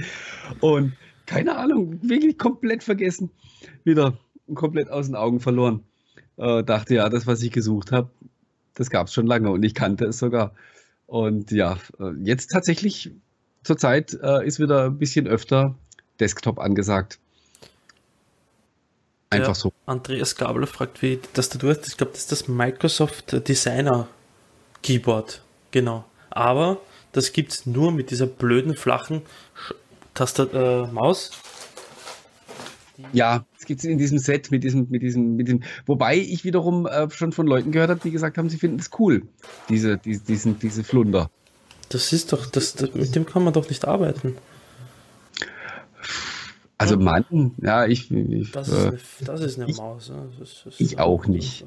[0.61, 0.95] Und
[1.27, 3.31] keine Ahnung, wirklich komplett vergessen.
[3.85, 4.19] Wieder
[4.53, 5.85] komplett aus den Augen verloren.
[6.37, 8.11] Äh, dachte ja, das, was ich gesucht habe,
[8.75, 10.53] das gab es schon lange und ich kannte es sogar.
[11.07, 13.13] Und ja, äh, jetzt tatsächlich
[13.63, 15.75] zurzeit äh, ist wieder ein bisschen öfter
[16.21, 17.19] Desktop angesagt.
[19.31, 19.73] Einfach Der so.
[19.87, 21.89] Andreas Gabler fragt, wie das du hast.
[21.89, 24.09] Ich glaube, das ist das Microsoft Designer
[24.83, 25.43] Keyboard.
[25.71, 26.05] Genau.
[26.31, 26.81] Aber
[27.13, 29.23] das gibt es nur mit dieser blöden flachen
[30.15, 31.33] Tastat äh, Maus.
[33.13, 35.63] Ja, es gibt es in diesem Set mit diesem, mit diesem, mit diesem.
[35.87, 38.91] Wobei ich wiederum äh, schon von Leuten gehört habe, die gesagt haben, sie finden es
[38.99, 39.23] cool,
[39.69, 41.31] diese, die, diesen, diese Flunder.
[41.89, 44.37] Das ist doch, das, das, mit dem kann man doch nicht arbeiten.
[46.77, 48.11] Also Mann, ja, ich.
[48.11, 50.13] ich das, ist eine, das ist eine ich, Maus.
[50.39, 51.65] Das, das ich auch nicht.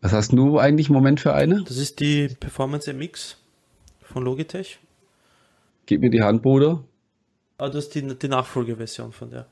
[0.00, 1.64] Was hast du eigentlich im Moment für eine?
[1.64, 3.36] Das ist die Performance MX
[4.00, 4.78] von Logitech.
[5.86, 6.84] Gib mir die Hand, Bruder.
[7.58, 9.46] Ah, das ist die, die Nachfolgeversion von der.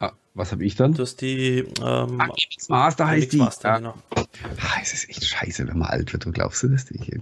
[0.00, 0.94] Ah, was habe ich dann?
[0.94, 2.28] Du hast die ähm, ah,
[2.68, 3.36] Master heißt die.
[3.38, 3.94] Master, genau.
[4.14, 7.12] Ah, es ist echt scheiße, wenn man alt wird, du glaubst du das nicht?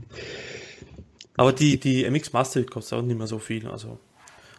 [1.37, 3.67] Aber die, die MX Master kostet auch nicht mehr so viel.
[3.69, 3.99] Also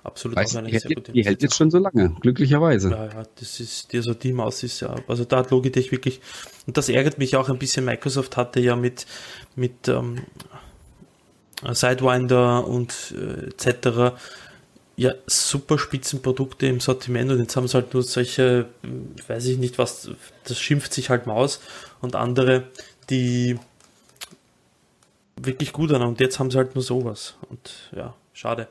[0.03, 2.89] absolut weißt, auch eine die sehr gute Die hält jetzt schon so lange, glücklicherweise.
[2.91, 6.22] Ja, ja, das ist, also die Maus ist ja, also da hat Logitech wirklich,
[6.65, 9.05] und das ärgert mich auch ein bisschen, Microsoft hatte ja mit,
[9.55, 10.24] mit ähm,
[11.72, 14.15] Sidewinder und äh, etc.
[14.98, 18.66] ja super Spitzenprodukte im Sortiment und jetzt haben sie halt nur solche,
[19.28, 20.10] weiß ich nicht was,
[20.43, 21.62] das schimpft sich halt Maus
[22.02, 22.64] und andere,
[23.10, 23.58] die
[25.39, 28.68] wirklich gut an und jetzt haben sie halt nur sowas und ja, schade.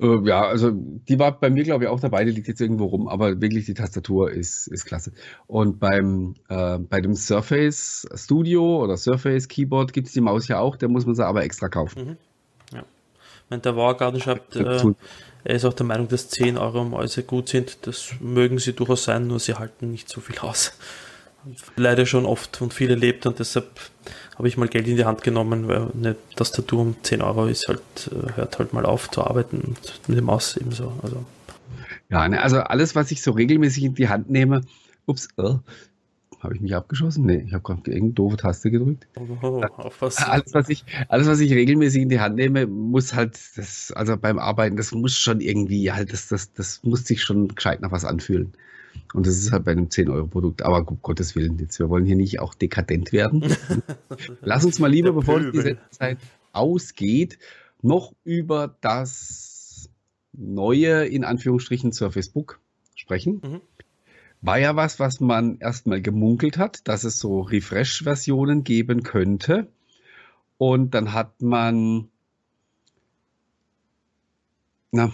[0.00, 2.86] Äh, ja, also die war bei mir, glaube ich, auch dabei, die liegt jetzt irgendwo
[2.86, 5.12] rum, aber wirklich die Tastatur ist, ist klasse.
[5.46, 10.58] Und beim, äh, bei dem Surface Studio oder Surface Keyboard gibt es die Maus ja
[10.58, 12.04] auch, der muss man sie aber extra kaufen.
[12.04, 12.16] Mhm.
[13.50, 14.82] Meine, der Wargarten schreibt, äh,
[15.42, 17.78] er ist auch der Meinung, dass 10 Euro Mäuse gut sind.
[17.86, 20.72] Das mögen sie durchaus sein, nur sie halten nicht so viel aus.
[21.76, 23.66] Leider schon oft und viel erlebt und deshalb
[24.36, 27.66] habe ich mal Geld in die Hand genommen, weil eine Tastatur um 10 Euro ist
[27.66, 27.80] halt,
[28.10, 30.92] äh, hört halt mal auf zu arbeiten und mit dem Maus ebenso.
[31.02, 31.24] Also.
[32.10, 34.62] Ja, ne, also alles, was ich so regelmäßig in die Hand nehme,
[35.06, 35.54] ups, äh,
[36.40, 37.26] habe ich mich abgeschossen?
[37.26, 39.06] Nee, ich habe gerade irgendeine doofe Taste gedrückt.
[39.42, 39.62] Oh,
[40.00, 44.16] alles, was ich, alles, was ich regelmäßig in die Hand nehme, muss halt, das, also
[44.16, 47.92] beim Arbeiten, das muss schon irgendwie, halt, das, das, das muss sich schon gescheit nach
[47.92, 48.54] was anfühlen.
[49.12, 50.62] Und das ist halt bei einem 10-Euro-Produkt.
[50.62, 53.44] Aber um Gottes Willen, jetzt, wir wollen hier nicht auch dekadent werden.
[54.40, 56.18] Lass uns mal lieber, bevor die Zeit
[56.52, 57.38] ausgeht,
[57.82, 59.90] noch über das
[60.32, 62.60] neue, in Anführungsstrichen, Surface Book
[62.94, 63.40] sprechen.
[63.44, 63.60] Mhm.
[64.42, 69.68] War ja was, was man erstmal gemunkelt hat, dass es so Refresh-Versionen geben könnte.
[70.58, 72.08] Und dann hat man,
[74.92, 75.12] na,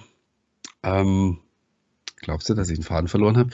[0.82, 1.40] ähm,
[2.26, 3.50] Glaubst du, dass ich den Faden verloren habe?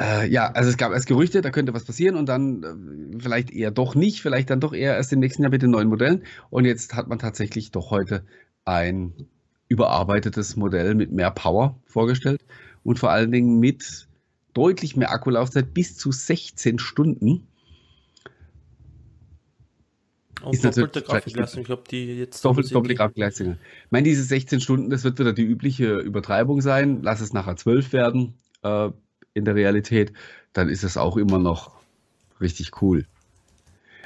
[0.00, 3.50] Äh, ja, also es gab erst Gerüchte, da könnte was passieren und dann äh, vielleicht
[3.50, 6.24] eher doch nicht, vielleicht dann doch eher erst im nächsten Jahr mit den neuen Modellen.
[6.50, 8.24] Und jetzt hat man tatsächlich doch heute
[8.64, 9.14] ein
[9.68, 12.44] überarbeitetes Modell mit mehr Power vorgestellt
[12.84, 14.07] und vor allen Dingen mit
[14.58, 17.46] deutlich mehr Akkulaufzeit bis zu 16 Stunden.
[20.42, 22.44] Und doppelte Grafikleistung, ich glaube, die jetzt.
[22.44, 23.52] Doppelt, doppelte Grafikleistung.
[23.52, 27.02] Ich meine, diese 16 Stunden, das wird wieder die übliche Übertreibung sein.
[27.02, 28.90] Lass es nachher 12 werden äh,
[29.34, 30.12] in der Realität,
[30.52, 31.76] dann ist es auch immer noch
[32.40, 33.06] richtig cool.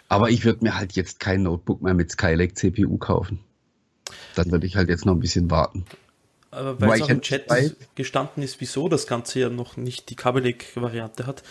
[0.09, 3.40] Aber ich würde mir halt jetzt kein Notebook mehr mit Skylake CPU kaufen.
[4.34, 5.86] Dann würde ich halt jetzt noch ein bisschen warten.
[6.53, 7.74] Aber weil es auch im Chat weiß.
[7.94, 11.42] gestanden ist, wieso das Ganze ja noch nicht die Kabelec-Variante hat,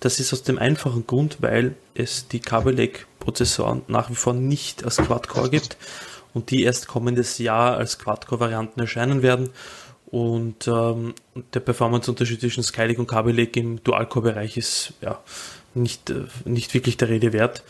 [0.00, 4.96] das ist aus dem einfachen Grund, weil es die Kabelec-Prozessoren nach wie vor nicht als
[4.96, 5.76] Quad-Core gibt
[6.32, 9.50] und die erst kommendes Jahr als Quad-Core-Varianten erscheinen werden.
[10.06, 11.14] Und ähm,
[11.52, 15.20] der Performance-Unterschied zwischen Skylake und Kaby Lake im Dual-Core-Bereich ist ja
[15.74, 17.62] nicht, äh, nicht wirklich der Rede wert.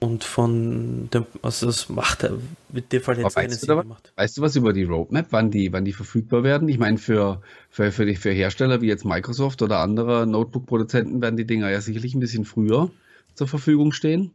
[0.00, 2.38] Und von dem, also das macht er
[2.68, 4.12] mit dem Fall jetzt keine Sinn gemacht.
[4.14, 6.68] Weißt du was über die Roadmap, wann die, wann die verfügbar werden?
[6.68, 11.36] Ich meine, für, für, für, die, für Hersteller wie jetzt Microsoft oder andere Notebook-Produzenten werden
[11.36, 12.90] die Dinger ja sicherlich ein bisschen früher
[13.34, 14.30] zur Verfügung stehen.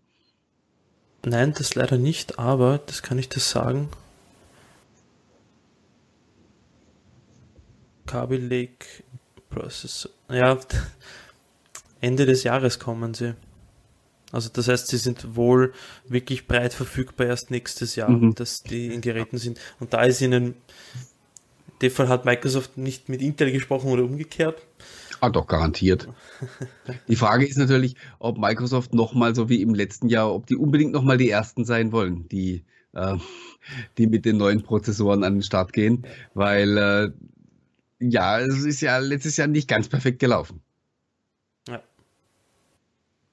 [1.25, 3.87] Nein, das leider nicht, aber das kann ich das sagen.
[8.05, 8.85] Kaby Lake
[9.49, 10.11] Processor.
[10.29, 10.59] Ja,
[12.01, 13.35] Ende des Jahres kommen sie.
[14.33, 15.73] Also das heißt, sie sind wohl
[16.07, 18.33] wirklich breit verfügbar erst nächstes Jahr, mhm.
[18.33, 19.59] dass die in Geräten sind.
[19.79, 20.55] Und da ist ihnen, in
[21.83, 24.65] dem Fall hat Microsoft nicht mit Intel gesprochen oder umgekehrt.
[25.21, 26.09] Ah, doch, garantiert.
[27.07, 30.91] Die Frage ist natürlich, ob Microsoft nochmal so wie im letzten Jahr, ob die unbedingt
[30.91, 33.15] nochmal die Ersten sein wollen, die, äh,
[33.97, 37.11] die mit den neuen Prozessoren an den Start gehen, weil äh,
[37.99, 40.59] ja, es ist ja letztes Jahr nicht ganz perfekt gelaufen.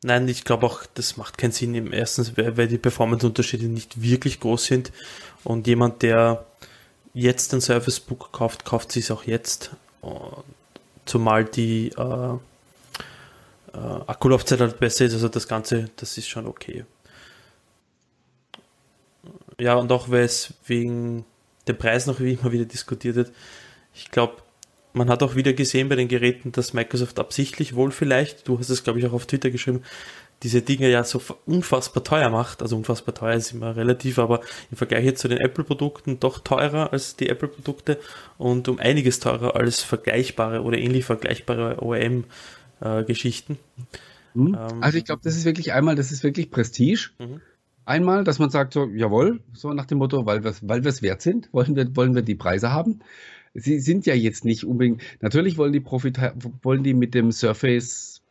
[0.02, 1.74] Nein, ich glaube auch, das macht keinen Sinn.
[1.74, 4.92] Im ersten, weil die Performance-Unterschiede nicht wirklich groß sind.
[5.44, 6.46] Und jemand, der
[7.12, 9.70] jetzt ein Surface Book kauft, kauft sich es auch jetzt.
[11.04, 12.34] Zumal die äh,
[13.74, 15.14] äh, Akkulaufzeit halt besser ist.
[15.14, 16.84] Also das Ganze, das ist schon okay.
[19.58, 21.26] Ja, und auch weil es wegen
[21.68, 23.32] dem Preis noch wie immer wieder diskutiert wird.
[23.94, 24.36] Ich glaube,
[24.92, 28.70] man hat auch wieder gesehen bei den Geräten, dass Microsoft absichtlich wohl vielleicht, du hast
[28.70, 29.82] es glaube ich auch auf Twitter geschrieben,
[30.42, 32.62] diese Dinge ja so unfassbar teuer macht.
[32.62, 36.92] Also unfassbar teuer ist immer relativ, aber im Vergleich jetzt zu den Apple-Produkten doch teurer
[36.92, 37.98] als die Apple-Produkte
[38.38, 43.58] und um einiges teurer als vergleichbare oder ähnlich vergleichbare OEM-Geschichten.
[44.34, 44.54] Mhm.
[44.54, 47.10] Ähm, also ich glaube, das ist wirklich einmal, das ist wirklich Prestige.
[47.18, 47.40] Mhm.
[47.84, 51.22] Einmal, dass man sagt so, jawohl, so nach dem Motto, weil wir weil es wert
[51.22, 53.00] sind, wollen wir, wollen wir die Preise haben
[53.54, 56.18] sie sind ja jetzt nicht unbedingt, natürlich wollen die, Profit,
[56.62, 58.22] wollen die mit dem Surface,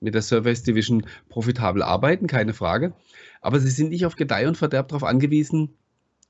[0.00, 2.94] mit der Surface Division profitabel arbeiten, keine Frage.
[3.40, 5.74] Aber sie sind nicht auf Gedeih und Verderb darauf angewiesen,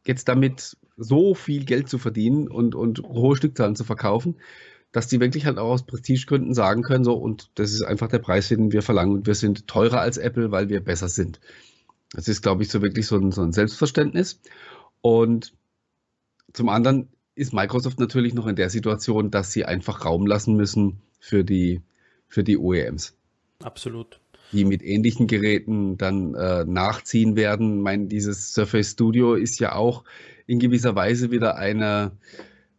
[0.07, 4.36] jetzt damit so viel Geld zu verdienen und, und hohe Stückzahlen zu verkaufen,
[4.92, 8.20] dass die wirklich halt auch aus Prestigegründen sagen können, so, und das ist einfach der
[8.20, 11.40] Preis, den wir verlangen und wir sind teurer als Apple, weil wir besser sind.
[12.12, 14.40] Das ist, glaube ich, so wirklich so ein, so ein Selbstverständnis.
[15.01, 15.53] Und
[16.53, 21.01] zum anderen ist Microsoft natürlich noch in der Situation, dass sie einfach Raum lassen müssen
[21.18, 21.82] für die,
[22.28, 23.16] für die OEMs.
[23.62, 24.20] Absolut.
[24.53, 27.78] Die mit ähnlichen Geräten dann äh, nachziehen werden.
[27.78, 30.05] Ich meine, dieses Surface Studio ist ja auch
[30.47, 32.12] in gewisser Weise wieder eine,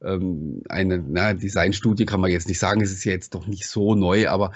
[0.01, 3.68] ähm, eine na, Designstudie, kann man jetzt nicht sagen, es ist ja jetzt doch nicht
[3.68, 4.53] so neu, aber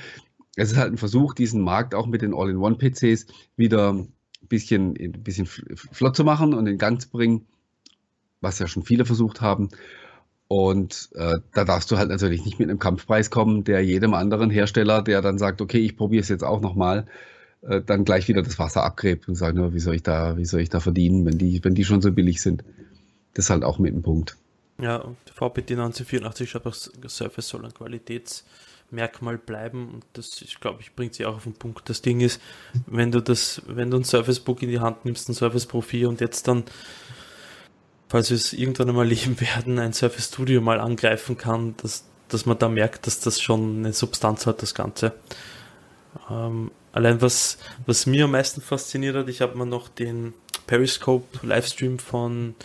[0.56, 3.28] es ist halt ein Versuch, diesen Markt auch mit den All-in-One-PCs
[3.58, 4.14] wieder ein
[4.47, 7.47] bisschen, ein bisschen flott zu machen und in Gang zu bringen
[8.41, 9.69] was ja schon viele versucht haben.
[10.47, 14.49] Und äh, da darfst du halt natürlich nicht mit einem Kampfpreis kommen, der jedem anderen
[14.49, 17.05] Hersteller, der dann sagt, okay, ich probiere es jetzt auch nochmal,
[17.61, 20.45] äh, dann gleich wieder das Wasser abgräbt und sagt, nur, wie soll ich da, wie
[20.45, 22.63] soll ich da verdienen, wenn die, wenn die schon so billig sind.
[23.35, 24.37] Das ist halt auch mit einem Punkt.
[24.81, 30.81] Ja, und VPT 1984 schreibt auch, Surface soll ein Qualitätsmerkmal bleiben und das, ich glaube,
[30.81, 31.89] ich bringt sie auch auf den Punkt.
[31.89, 32.41] Das Ding ist,
[32.87, 35.81] wenn du das, wenn du ein Surface Book in die Hand nimmst, ein Surface Pro
[35.81, 36.63] 4 und jetzt dann
[38.10, 42.45] falls wir es irgendwann einmal leben werden, ein Surface Studio mal angreifen kann, dass, dass
[42.45, 45.14] man da merkt, dass das schon eine Substanz hat, das Ganze.
[46.30, 50.34] Ähm, allein was, was mir am meisten fasziniert hat, ich habe mir noch den
[50.68, 52.55] Periscope Livestream von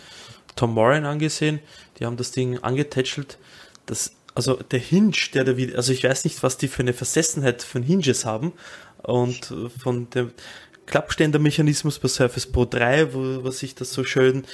[0.55, 1.59] Tom Moran angesehen.
[1.99, 3.37] Die haben das Ding angetätschelt.
[3.85, 6.93] Das, also der Hinge, der da wieder, also ich weiß nicht, was die für eine
[6.93, 8.53] Versessenheit von Hinges haben.
[9.01, 10.31] Und von dem,
[10.85, 14.45] Klappständermechanismus bei Surface Pro 3, wo, wo sich das so schön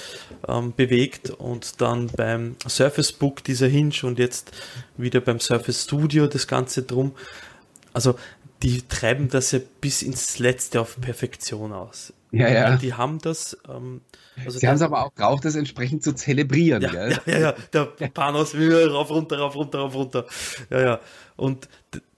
[0.47, 4.51] ähm, bewegt und dann beim Surface Book dieser Hinge und jetzt
[4.97, 7.13] wieder beim Surface Studio das Ganze drum.
[7.93, 8.15] Also
[8.63, 12.13] die treiben das ja bis ins Letzte auf Perfektion aus.
[12.31, 12.77] Ja, ja.
[12.77, 13.57] Die haben das.
[13.67, 14.01] Ähm,
[14.45, 16.81] also Sie haben es aber auch drauf, das entsprechend zu zelebrieren.
[16.81, 17.19] Ja, gell?
[17.25, 17.85] ja, ja, ja.
[17.99, 20.25] Der Panos will rauf, runter, rauf, runter, rauf, runter.
[20.69, 20.99] Ja, ja.
[21.35, 21.67] Und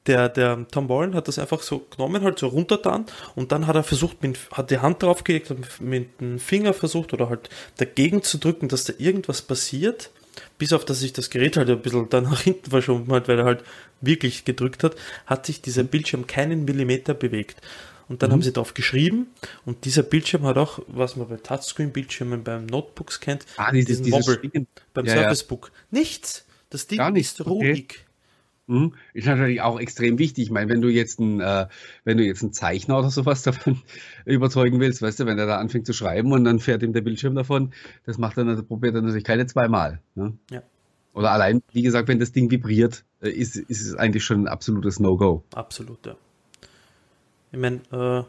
[0.07, 3.75] der, der Tom Wallen hat das einfach so genommen, halt so runtertan und dann hat
[3.75, 8.23] er versucht, mit, hat die Hand draufgelegt und mit dem Finger versucht oder halt dagegen
[8.23, 10.11] zu drücken, dass da irgendwas passiert,
[10.57, 13.39] bis auf dass sich das Gerät halt ein bisschen dann nach hinten verschoben hat, weil
[13.39, 13.63] er halt
[14.01, 14.95] wirklich gedrückt hat,
[15.25, 17.61] hat sich dieser Bildschirm keinen Millimeter bewegt.
[18.09, 18.33] Und dann mhm.
[18.33, 19.27] haben sie drauf geschrieben
[19.65, 24.11] und dieser Bildschirm hat auch, was man bei Touchscreen-Bildschirmen beim Notebooks kennt, ah, dieses, diesen
[24.11, 25.71] Wobble beim ja, Surface Book.
[25.89, 26.45] Nichts.
[26.69, 27.85] Das Ding ist ruhig.
[27.85, 27.99] Okay.
[28.67, 28.93] Mhm.
[29.13, 30.45] Ist natürlich auch extrem wichtig.
[30.45, 31.67] Ich meine, wenn du jetzt ein, äh,
[32.05, 33.81] wenn du jetzt einen Zeichner oder sowas davon
[34.25, 37.01] überzeugen willst, weißt du, wenn er da anfängt zu schreiben und dann fährt ihm der
[37.01, 37.73] Bildschirm davon,
[38.05, 40.01] das macht er, probiert er natürlich keine zweimal.
[40.15, 40.37] Ne?
[40.49, 40.63] Ja.
[41.13, 44.47] Oder allein, wie gesagt, wenn das Ding vibriert, äh, ist, ist es eigentlich schon ein
[44.47, 45.43] absolutes No-Go.
[45.53, 46.15] Absolut, ja.
[47.51, 48.23] Ich meine, äh,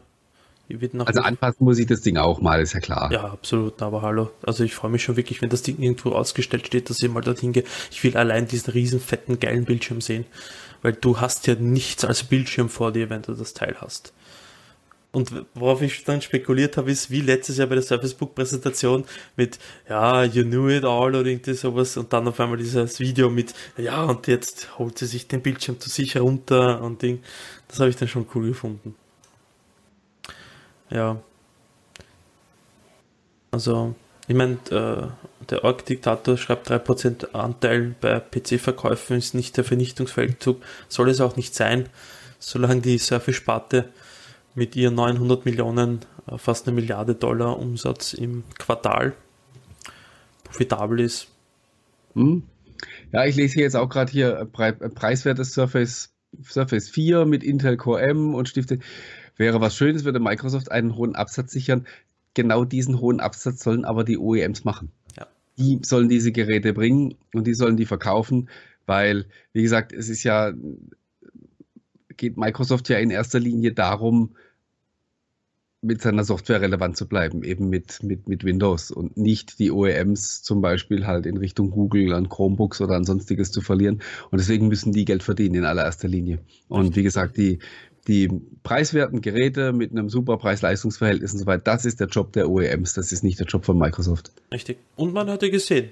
[1.05, 3.11] also anpassen muss ich das Ding auch mal, ist ja klar.
[3.11, 4.31] Ja, absolut, aber hallo.
[4.43, 7.21] Also ich freue mich schon wirklich, wenn das Ding irgendwo ausgestellt steht, dass ich mal
[7.21, 7.63] dorthin gehe.
[7.91, 10.25] Ich will allein diesen riesen fetten, geilen Bildschirm sehen,
[10.81, 14.13] weil du hast ja nichts als Bildschirm vor dir, wenn du das Teil hast.
[15.11, 19.05] Und worauf ich dann spekuliert habe, ist wie letztes Jahr bei der Surface Book Präsentation
[19.37, 23.29] mit, ja, you knew it all oder irgendwie sowas und dann auf einmal dieses Video
[23.29, 27.23] mit, ja, und jetzt holt sie sich den Bildschirm zu sich runter und Ding.
[27.69, 28.95] Das habe ich dann schon cool gefunden.
[30.89, 31.21] Ja.
[33.51, 33.95] Also,
[34.27, 35.07] ich meine, äh,
[35.49, 40.61] der Org-Diktator schreibt 3% Anteil bei PC-Verkäufen ist nicht der Vernichtungsfeldzug.
[40.87, 41.87] Soll es auch nicht sein,
[42.39, 43.89] solange die Surface-Sparte
[44.55, 49.13] mit ihren 900 Millionen, äh, fast eine Milliarde Dollar Umsatz im Quartal
[50.43, 51.27] profitabel ist.
[52.13, 52.43] Hm.
[53.11, 56.13] Ja, ich lese jetzt auch gerade hier äh, Pre preiswertes Surface,
[56.43, 58.79] Surface 4 mit Intel Core M und Stifte.
[59.37, 61.85] Wäre was Schönes, würde Microsoft einen hohen Absatz sichern.
[62.33, 64.91] Genau diesen hohen Absatz sollen aber die OEMs machen.
[65.17, 65.27] Ja.
[65.57, 68.49] Die sollen diese Geräte bringen und die sollen die verkaufen,
[68.85, 70.53] weil, wie gesagt, es ist ja,
[72.17, 74.35] geht Microsoft ja in erster Linie darum,
[75.85, 80.41] mit seiner Software relevant zu bleiben, eben mit, mit, mit Windows und nicht die OEMs
[80.41, 84.01] zum Beispiel halt in Richtung Google an Chromebooks oder an sonstiges zu verlieren.
[84.31, 86.39] Und deswegen müssen die Geld verdienen in allererster Linie.
[86.67, 87.59] Und wie gesagt, die,
[88.07, 88.29] die
[88.63, 92.93] preiswerten Geräte mit einem super Preis-Leistungs-Verhältnis und so weiter, das ist der Job der OEMs,
[92.93, 94.31] das ist nicht der Job von Microsoft.
[94.51, 94.77] Richtig.
[94.95, 95.89] Und man hatte gesehen,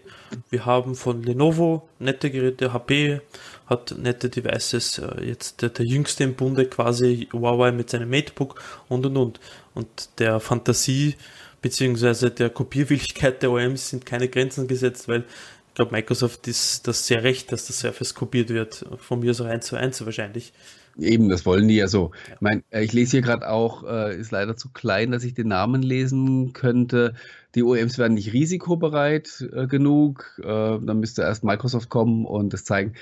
[0.50, 3.22] wir haben von Lenovo nette Geräte, HP
[3.66, 8.62] hat nette Devices, äh, jetzt der, der jüngste im Bunde quasi Huawei mit seinem MateBook
[8.90, 9.40] und und und.
[9.74, 11.16] Und der Fantasie
[11.62, 15.22] beziehungsweise der Kopierwilligkeit der OEMs sind keine Grenzen gesetzt, weil
[15.70, 18.86] ich glaube, Microsoft ist das sehr recht, dass das Surface kopiert wird.
[19.00, 20.54] Von mir so eins zu eins wahrscheinlich.
[20.98, 22.12] Eben, das wollen die ja so.
[22.28, 25.34] Ich, mein, äh, ich lese hier gerade auch, äh, ist leider zu klein, dass ich
[25.34, 27.16] den Namen lesen könnte.
[27.56, 30.40] Die OEMs werden nicht risikobereit äh, genug.
[30.44, 32.94] Äh, dann müsste erst Microsoft kommen und das zeigen.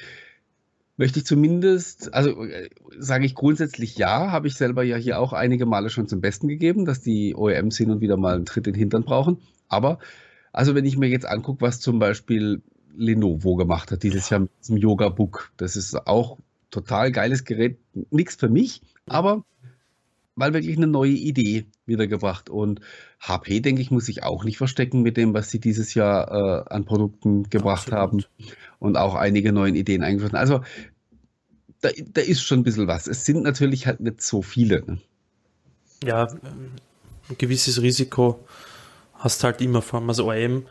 [0.95, 5.33] Möchte ich zumindest, also äh, sage ich grundsätzlich ja, habe ich selber ja hier auch
[5.33, 8.67] einige Male schon zum Besten gegeben, dass die OEMs hin und wieder mal einen Tritt
[8.67, 9.39] in den Hintern brauchen.
[9.67, 9.99] Aber,
[10.53, 12.61] also wenn ich mir jetzt angucke, was zum Beispiel
[12.95, 16.37] Lenovo gemacht hat, dieses Jahr mit diesem Yoga Book, das ist auch
[16.71, 17.77] total geiles Gerät,
[18.09, 19.43] nichts für mich, aber
[20.35, 22.49] mal wirklich eine neue Idee wiedergebracht.
[22.49, 22.81] Und
[23.19, 26.31] HP, denke ich, muss sich auch nicht verstecken mit dem, was sie dieses Jahr
[26.67, 28.25] äh, an Produkten gebracht Absolut.
[28.29, 28.49] haben
[28.79, 30.33] und auch einige neue Ideen eingeführt.
[30.33, 30.61] Also
[31.81, 33.07] da, da, ist schon ein bisschen was.
[33.07, 34.83] Es sind natürlich halt nicht so viele.
[34.85, 34.97] Ne?
[36.03, 36.27] Ja,
[37.29, 38.43] ein gewisses Risiko
[39.15, 40.65] hast halt immer vor allem als OEM.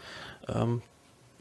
[0.48, 0.82] Ähm,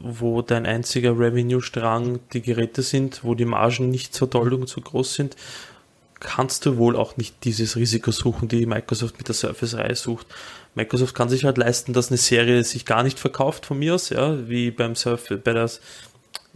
[0.01, 5.13] wo dein einziger Revenue-Strang die Geräte sind, wo die Margen nicht so toll so groß
[5.13, 5.35] sind,
[6.19, 10.27] kannst du wohl auch nicht dieses Risiko suchen, die Microsoft mit der Surface-Reihe sucht.
[10.75, 14.09] Microsoft kann sich halt leisten, dass eine Serie sich gar nicht verkauft von mir aus,
[14.09, 15.69] ja, wie beim Surface, bei der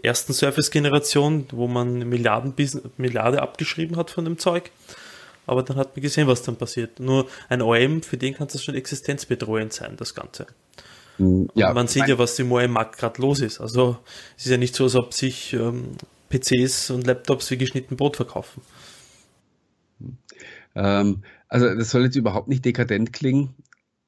[0.01, 2.53] ersten Surface-Generation, wo man Milliarden,
[2.97, 4.71] Milliarde abgeschrieben hat von dem Zeug.
[5.45, 6.99] Aber dann hat man gesehen, was dann passiert.
[6.99, 10.47] Nur ein OEM, für den kann das schon existenzbedrohend sein, das Ganze.
[11.17, 13.59] Hm, ja, man sieht ja, was im OEM-Markt gerade los ist.
[13.59, 13.97] Also
[14.37, 15.95] es ist ja nicht so, als ob sich ähm,
[16.29, 18.61] PCs und Laptops wie geschnitten Brot verkaufen.
[20.75, 23.53] Ähm, also das soll jetzt überhaupt nicht dekadent klingen,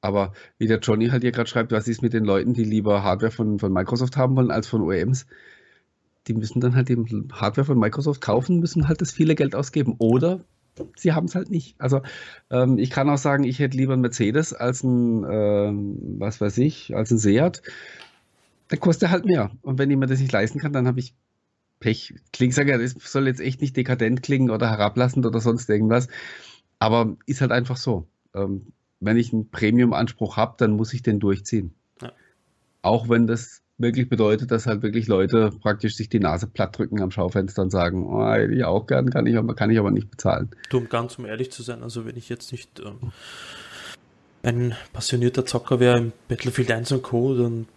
[0.01, 3.03] aber wie der Johnny halt hier gerade schreibt, was ist mit den Leuten, die lieber
[3.03, 5.27] Hardware von, von Microsoft haben wollen als von OEMs?
[6.27, 9.95] Die müssen dann halt eben Hardware von Microsoft kaufen, müssen halt das viele Geld ausgeben.
[9.99, 10.43] Oder
[10.95, 11.79] sie haben es halt nicht.
[11.79, 12.01] Also
[12.49, 15.71] ähm, ich kann auch sagen, ich hätte lieber einen Mercedes als ein, äh,
[16.19, 17.61] was weiß ich, als ein Seat.
[18.71, 19.51] Der kostet halt mehr.
[19.61, 21.13] Und wenn ich mir das nicht leisten kann, dann habe ich
[21.79, 22.15] Pech.
[22.33, 26.07] Klingt, sage ja, das soll jetzt echt nicht dekadent klingen oder herablassend oder sonst irgendwas.
[26.79, 28.07] Aber ist halt einfach so.
[28.33, 28.67] Ähm,
[28.99, 31.73] wenn ich einen Premium-Anspruch habe, dann muss ich den durchziehen.
[32.01, 32.11] Ja.
[32.81, 37.01] Auch wenn das wirklich bedeutet, dass halt wirklich Leute praktisch sich die Nase platt drücken
[37.01, 39.91] am Schaufenster und sagen, oh, hätte ich auch gern, kann ich, aber, kann ich aber
[39.91, 40.49] nicht bezahlen.
[40.69, 43.11] Du, um ganz um ehrlich zu sein, also wenn ich jetzt nicht ähm,
[44.43, 47.67] ein passionierter Zocker wäre im Battlefield 1 und Co., dann,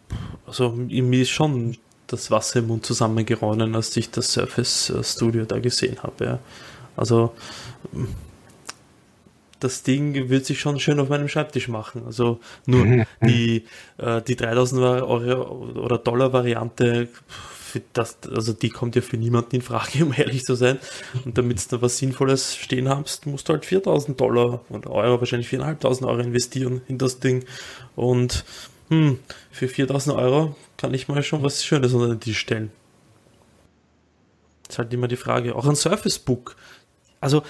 [0.46, 1.76] also mir ist schon
[2.06, 6.24] das Wasser im Mund zusammengeronnen, als ich das Surface äh, Studio da gesehen habe.
[6.24, 6.38] Ja.
[6.96, 7.34] Also
[9.60, 12.02] das Ding wird sich schon schön auf meinem Schreibtisch machen.
[12.06, 13.64] Also nur die,
[13.98, 17.08] äh, die 3000 Euro oder Dollar Variante,
[17.92, 20.78] das, also die kommt ja für niemanden in Frage, um ehrlich zu sein.
[21.24, 25.20] Und damit du da was Sinnvolles stehen hast, musst du halt 4000 Dollar oder Euro,
[25.20, 27.44] wahrscheinlich 4500 Euro investieren in das Ding.
[27.96, 28.44] Und
[28.88, 29.18] hm,
[29.50, 32.70] für 4000 Euro kann ich mal schon was Schönes unter den Tisch stellen.
[34.68, 35.54] ist halt immer die Frage.
[35.54, 36.56] Auch ein Surface Book.
[37.20, 37.42] Also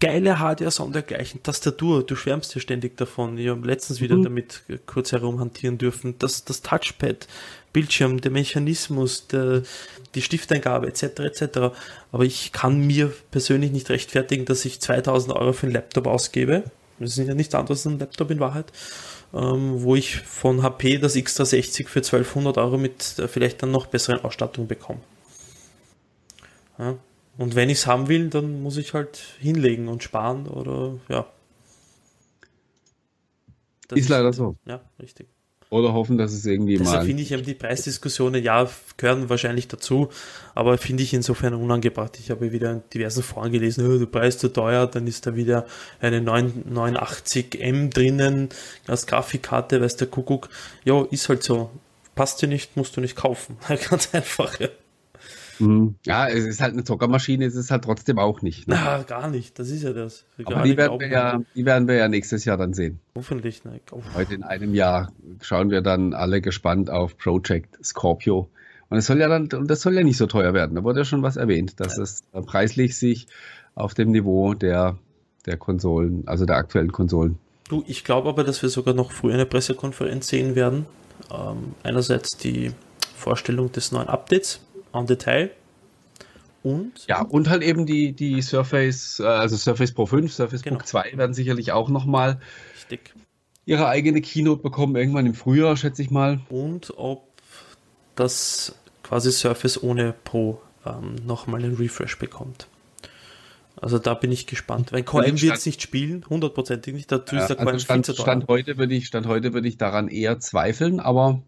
[0.00, 3.38] geile Hardware sondergleichen, Tastatur, du schwärmst ja ständig davon.
[3.38, 4.24] Ich habe letztens wieder mhm.
[4.24, 6.16] damit kurz herumhantieren dürfen.
[6.18, 7.28] Das, das Touchpad,
[7.72, 9.62] Bildschirm, der Mechanismus, der,
[10.14, 11.02] die Stifteingabe etc.
[11.20, 11.42] etc.
[12.10, 16.64] Aber ich kann mir persönlich nicht rechtfertigen, dass ich 2000 Euro für einen Laptop ausgebe.
[16.98, 18.72] Das ist ja nichts anderes als ein Laptop in Wahrheit.
[19.32, 23.86] Ähm, wo ich von HP das X360 für 1200 Euro mit äh, vielleicht dann noch
[23.86, 25.00] besseren Ausstattung bekomme.
[26.78, 26.96] Ja,
[27.40, 31.26] und wenn ich es haben will, dann muss ich halt hinlegen und sparen oder ja.
[33.88, 34.58] Das ist, ist leider so.
[34.66, 35.26] Ja, richtig.
[35.70, 36.90] Oder hoffen, dass es irgendwie Deshalb mal.
[36.90, 38.68] Deshalb finde ich eben die Preisdiskussionen, ja,
[38.98, 40.10] gehören wahrscheinlich dazu,
[40.54, 42.18] aber finde ich insofern unangebracht.
[42.20, 45.34] Ich habe wieder in diversen Foren gelesen, oh, der Preis zu teuer, dann ist da
[45.34, 45.64] wieder
[45.98, 48.50] eine 989M drinnen
[48.86, 50.50] als Grafikkarte, weiß der Kuckuck.
[50.84, 51.70] Ja, ist halt so.
[52.14, 53.56] Passt dir nicht, musst du nicht kaufen.
[53.88, 54.60] Ganz einfach.
[54.60, 54.68] Ja.
[55.60, 55.94] Mhm.
[56.04, 58.66] Ja, es ist halt eine Zockermaschine, es ist halt trotzdem auch nicht.
[58.66, 58.78] Ne?
[58.78, 60.24] Na, gar nicht, das ist ja das.
[60.44, 63.00] Aber die werden, wir ja, die werden wir ja nächstes Jahr dann sehen.
[63.14, 63.64] Hoffentlich.
[63.64, 63.80] Ne?
[64.14, 68.48] Heute in einem Jahr schauen wir dann alle gespannt auf Project Scorpio.
[68.88, 70.74] Und es soll ja dann, und das soll ja nicht so teuer werden.
[70.74, 72.02] Da wurde ja schon was erwähnt, dass ja.
[72.02, 73.28] es preislich sich
[73.74, 74.98] auf dem Niveau der,
[75.46, 77.38] der Konsolen, also der aktuellen Konsolen.
[77.68, 80.86] Du, ich glaube aber, dass wir sogar noch früher eine Pressekonferenz sehen werden.
[81.32, 82.72] Ähm, einerseits die
[83.14, 84.60] Vorstellung des neuen Updates
[84.92, 85.50] en Detail.
[86.62, 87.06] Und?
[87.08, 90.76] Ja, und halt eben die, die Surface, äh, also Surface Pro 5, Surface genau.
[90.76, 92.38] Book 2 werden sicherlich auch nochmal
[93.64, 96.40] ihre eigene Keynote bekommen, irgendwann im Frühjahr, schätze ich mal.
[96.48, 97.28] Und ob
[98.14, 102.66] das quasi Surface ohne Pro ähm, nochmal einen Refresh bekommt.
[103.76, 104.92] Also da bin ich gespannt.
[104.92, 107.10] Weil QM wird es nicht spielen, hundertprozentig nicht.
[107.10, 110.38] Dazu ist der also Stand, Stand, heute würde ich, Stand heute würde ich daran eher
[110.38, 111.42] zweifeln, aber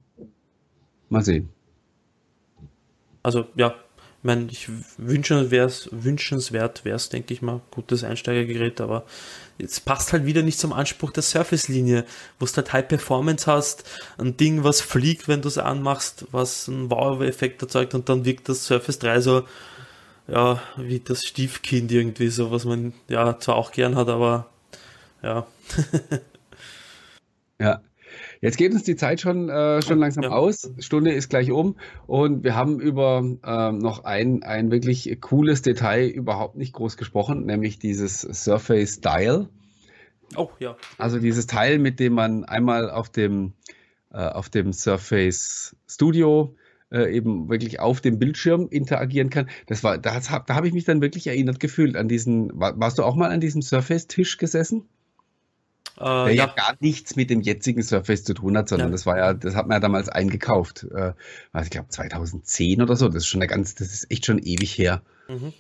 [1.11, 1.51] mal sehen.
[3.23, 3.75] Also ja,
[4.23, 4.69] ich meine, ich
[4.99, 9.05] wünschenswert, wünschenswert wäre es, denke ich mal, gutes Einsteigergerät, aber
[9.59, 12.05] jetzt passt halt wieder nicht zum Anspruch der Surface-Linie,
[12.39, 13.85] wo du halt High Performance hast,
[14.19, 18.49] ein Ding, was fliegt, wenn du es anmachst, was einen Wow-Effekt erzeugt und dann wirkt
[18.49, 19.43] das Surface 3 so,
[20.29, 24.47] ja, wie das Stiefkind irgendwie, so was man ja zwar auch gern hat, aber
[25.23, 25.47] ja.
[27.61, 27.81] ja.
[28.43, 30.31] Jetzt geht uns die Zeit schon, äh, schon langsam ja.
[30.31, 30.73] aus.
[30.81, 31.77] Stunde ist gleich um
[32.09, 37.47] und wir haben über ähm, noch ein, ein wirklich cooles Detail überhaupt nicht groß gesprochen,
[37.47, 39.49] nämlich dieses Surface Dial.
[40.37, 40.77] Oh, ja.
[40.99, 43.53] Also dieses Teil, mit dem man einmal auf dem,
[44.13, 46.57] äh, auf dem Surface Studio
[46.91, 49.49] äh, eben wirklich auf dem Bildschirm interagieren kann.
[49.67, 53.05] Das war, da, da habe ich mich dann wirklich erinnert gefühlt an diesen, warst du
[53.05, 54.89] auch mal an diesem Surface-Tisch gesessen?
[56.03, 56.47] Äh, der ja.
[56.47, 58.93] gar nichts mit dem jetzigen Surface zu tun hat, sondern ja.
[58.93, 60.87] das war ja, das hat man ja damals eingekauft.
[60.93, 61.13] Äh,
[61.63, 63.07] ich glaube 2010 oder so.
[63.09, 65.03] Das ist schon eine ganz, das ist echt schon ewig her.
[65.29, 65.53] Mhm.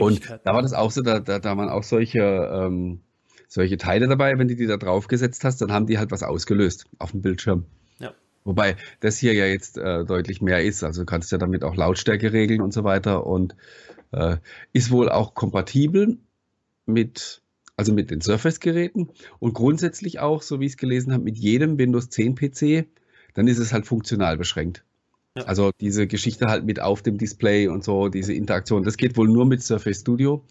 [0.00, 3.00] Und da war das auch so, da, da, da waren auch solche, ähm,
[3.48, 6.22] solche Teile dabei, wenn du die da drauf gesetzt hast, dann haben die halt was
[6.22, 7.64] ausgelöst auf dem Bildschirm.
[8.00, 8.12] Ja.
[8.44, 10.82] Wobei das hier ja jetzt äh, deutlich mehr ist.
[10.82, 13.54] Also du kannst ja damit auch Lautstärke regeln und so weiter und
[14.12, 14.36] äh,
[14.72, 16.18] ist wohl auch kompatibel
[16.86, 17.42] mit
[17.76, 19.08] also mit den Surface-Geräten
[19.40, 22.86] und grundsätzlich auch, so wie ich es gelesen habe, mit jedem Windows 10 PC,
[23.34, 24.84] dann ist es halt funktional beschränkt.
[25.36, 25.44] Ja.
[25.44, 29.28] Also diese Geschichte halt mit auf dem Display und so, diese Interaktion, das geht wohl
[29.28, 30.42] nur mit Surface Studio.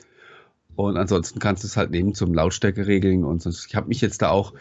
[0.75, 3.67] Und ansonsten kannst du es halt nehmen zum Lautstärke regeln und sonst.
[3.67, 4.53] Ich habe mich jetzt da auch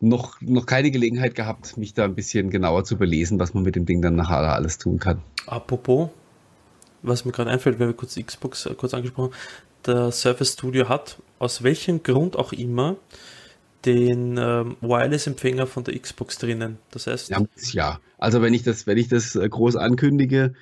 [0.00, 3.76] noch, noch keine Gelegenheit gehabt, mich da ein bisschen genauer zu belesen, was man mit
[3.76, 5.22] dem Ding dann nachher alles tun kann.
[5.46, 6.08] Apropos,
[7.02, 9.40] was mir gerade einfällt, wenn wir kurz Xbox äh, kurz angesprochen haben,
[9.86, 12.96] der Surface Studio hat, aus welchem Grund auch immer,
[13.84, 16.78] den ähm, Wireless-Empfänger von der Xbox drinnen.
[16.90, 17.30] Das heißt.
[17.30, 20.54] Ja, ja, also wenn ich das, wenn ich das äh, groß ankündige,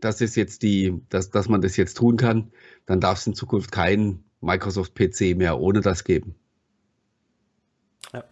[0.00, 2.50] dass es jetzt die, dass, dass man das jetzt tun kann,
[2.86, 6.34] dann darf es in Zukunft keinen Microsoft PC mehr ohne das geben.
[8.12, 8.24] Ja.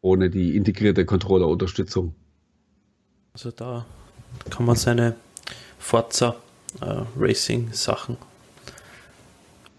[0.00, 2.16] Ohne die integrierte Controller-Unterstützung.
[3.32, 3.86] Also da
[4.50, 5.14] kann man seine
[5.78, 6.34] Forza
[6.80, 8.16] äh, Racing-Sachen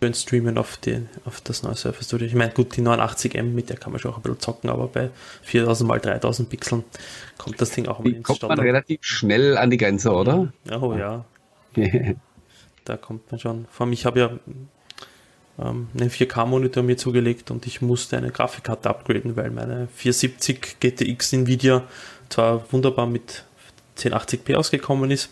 [0.02, 2.28] schön streamen auf, die, auf das neue Surface Studio.
[2.28, 4.88] Ich meine, gut, die 89M, mit der kann man schon auch ein bisschen zocken, aber
[4.88, 5.10] bei
[5.44, 6.84] 4000 mal 3000 Pixeln
[7.38, 8.58] kommt das Ding auch mal ins kommt Standard.
[8.58, 10.52] man relativ schnell an die Grenze, oder?
[10.72, 11.26] Oh ja.
[12.86, 13.68] da kommt man schon.
[13.70, 14.32] Vor allem, ich habe ja
[15.60, 21.34] ähm, einen 4K-Monitor mir zugelegt und ich musste eine Grafikkarte upgraden, weil meine 470 GTX
[21.34, 21.84] Nvidia
[22.30, 23.44] zwar wunderbar mit
[23.98, 25.30] 1080p ausgekommen ist,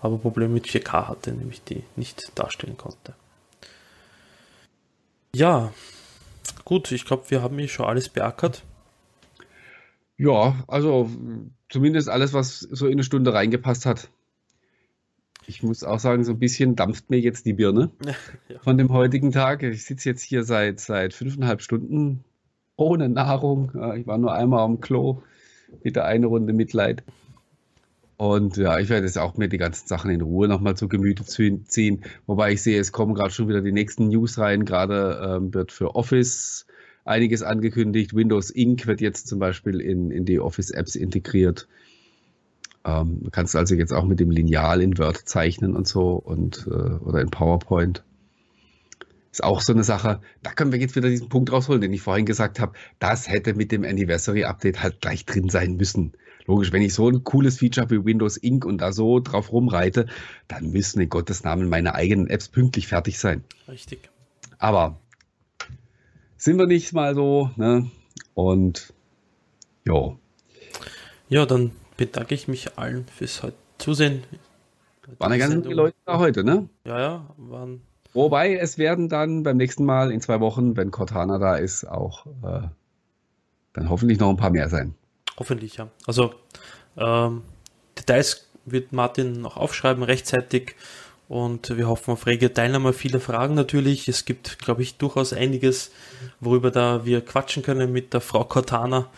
[0.00, 3.14] aber Probleme mit 4K hatte, nämlich die nicht darstellen konnte.
[5.34, 5.72] Ja,
[6.64, 8.64] gut, ich glaube, wir haben hier schon alles beackert.
[10.16, 11.10] Ja, also
[11.68, 14.08] zumindest alles, was so in eine Stunde reingepasst hat.
[15.46, 17.90] Ich muss auch sagen, so ein bisschen dampft mir jetzt die Birne
[18.48, 18.58] ja.
[18.60, 19.62] von dem heutigen Tag.
[19.62, 22.24] Ich sitze jetzt hier seit, seit fünfeinhalb Stunden
[22.76, 23.72] ohne Nahrung.
[23.96, 25.22] Ich war nur einmal am Klo.
[25.82, 27.02] Wieder eine Runde Mitleid.
[28.24, 31.26] Und ja, ich werde jetzt auch mir die ganzen Sachen in Ruhe nochmal zu Gemüte
[31.26, 32.04] ziehen.
[32.24, 34.64] Wobei ich sehe, es kommen gerade schon wieder die nächsten News rein.
[34.64, 36.64] Gerade ähm, wird für Office
[37.04, 38.16] einiges angekündigt.
[38.16, 38.86] Windows Inc.
[38.86, 41.68] wird jetzt zum Beispiel in, in die Office-Apps integriert.
[42.86, 46.70] Ähm, kannst also jetzt auch mit dem Lineal in Word zeichnen und so und äh,
[46.70, 48.04] oder in PowerPoint.
[49.32, 52.00] Ist auch so eine Sache, da können wir jetzt wieder diesen Punkt rausholen, den ich
[52.00, 52.72] vorhin gesagt habe.
[53.00, 56.14] Das hätte mit dem Anniversary Update halt gleich drin sein müssen.
[56.46, 58.64] Logisch, wenn ich so ein cooles Feature wie Windows Inc.
[58.64, 60.06] und da so drauf rumreite,
[60.46, 63.44] dann müssen in Gottes Namen meine eigenen Apps pünktlich fertig sein.
[63.66, 64.10] Richtig.
[64.58, 64.98] Aber
[66.36, 67.90] sind wir nicht mal so, ne?
[68.34, 68.92] Und
[69.84, 70.18] jo.
[71.28, 73.42] Ja, dann bedanke ich mich allen fürs
[73.78, 74.22] Zusehen.
[75.18, 76.68] Waren eine ganze Menge Leute da heute, ne?
[76.84, 77.80] Ja, ja, waren.
[78.12, 82.26] Wobei es werden dann beim nächsten Mal in zwei Wochen, wenn Cortana da ist, auch
[82.26, 82.68] äh,
[83.72, 84.94] dann hoffentlich noch ein paar mehr sein.
[85.38, 85.88] Hoffentlich, ja.
[86.06, 86.34] Also
[86.96, 87.42] ähm,
[87.98, 90.74] Details wird Martin noch aufschreiben rechtzeitig
[91.28, 94.08] und wir hoffen auf rege Teilnahme, viele Fragen natürlich.
[94.08, 95.90] Es gibt, glaube ich, durchaus einiges,
[96.40, 99.10] worüber da wir quatschen können mit der Frau Cortana.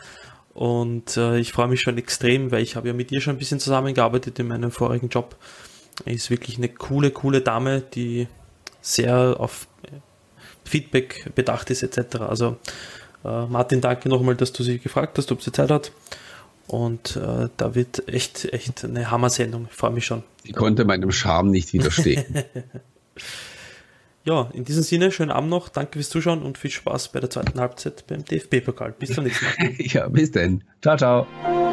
[0.55, 3.39] Und äh, ich freue mich schon extrem, weil ich habe ja mit ihr schon ein
[3.39, 5.37] bisschen zusammengearbeitet in meinem vorigen Job.
[6.05, 8.29] Ist wirklich eine coole, coole Dame, die
[8.81, 9.67] sehr auf
[10.64, 12.17] Feedback bedacht ist etc.
[12.21, 12.57] Also
[13.27, 15.93] äh, Martin, danke nochmal, dass du sie gefragt hast, ob sie Zeit hat.
[16.68, 19.68] Und äh, da wird echt, echt eine Hammer-Sendung.
[19.70, 20.22] Ich freue mich schon.
[20.43, 22.24] Ich konnte meinem Charme nicht widerstehen.
[24.24, 25.68] ja, in diesem Sinne, schönen Abend noch.
[25.68, 28.95] Danke fürs Zuschauen und viel Spaß bei der zweiten Halbzeit beim DFB-Pokal.
[28.99, 29.74] Bis zum nächsten Mal.
[29.79, 30.64] ja, bis dann.
[30.83, 31.66] Ciao, ciao.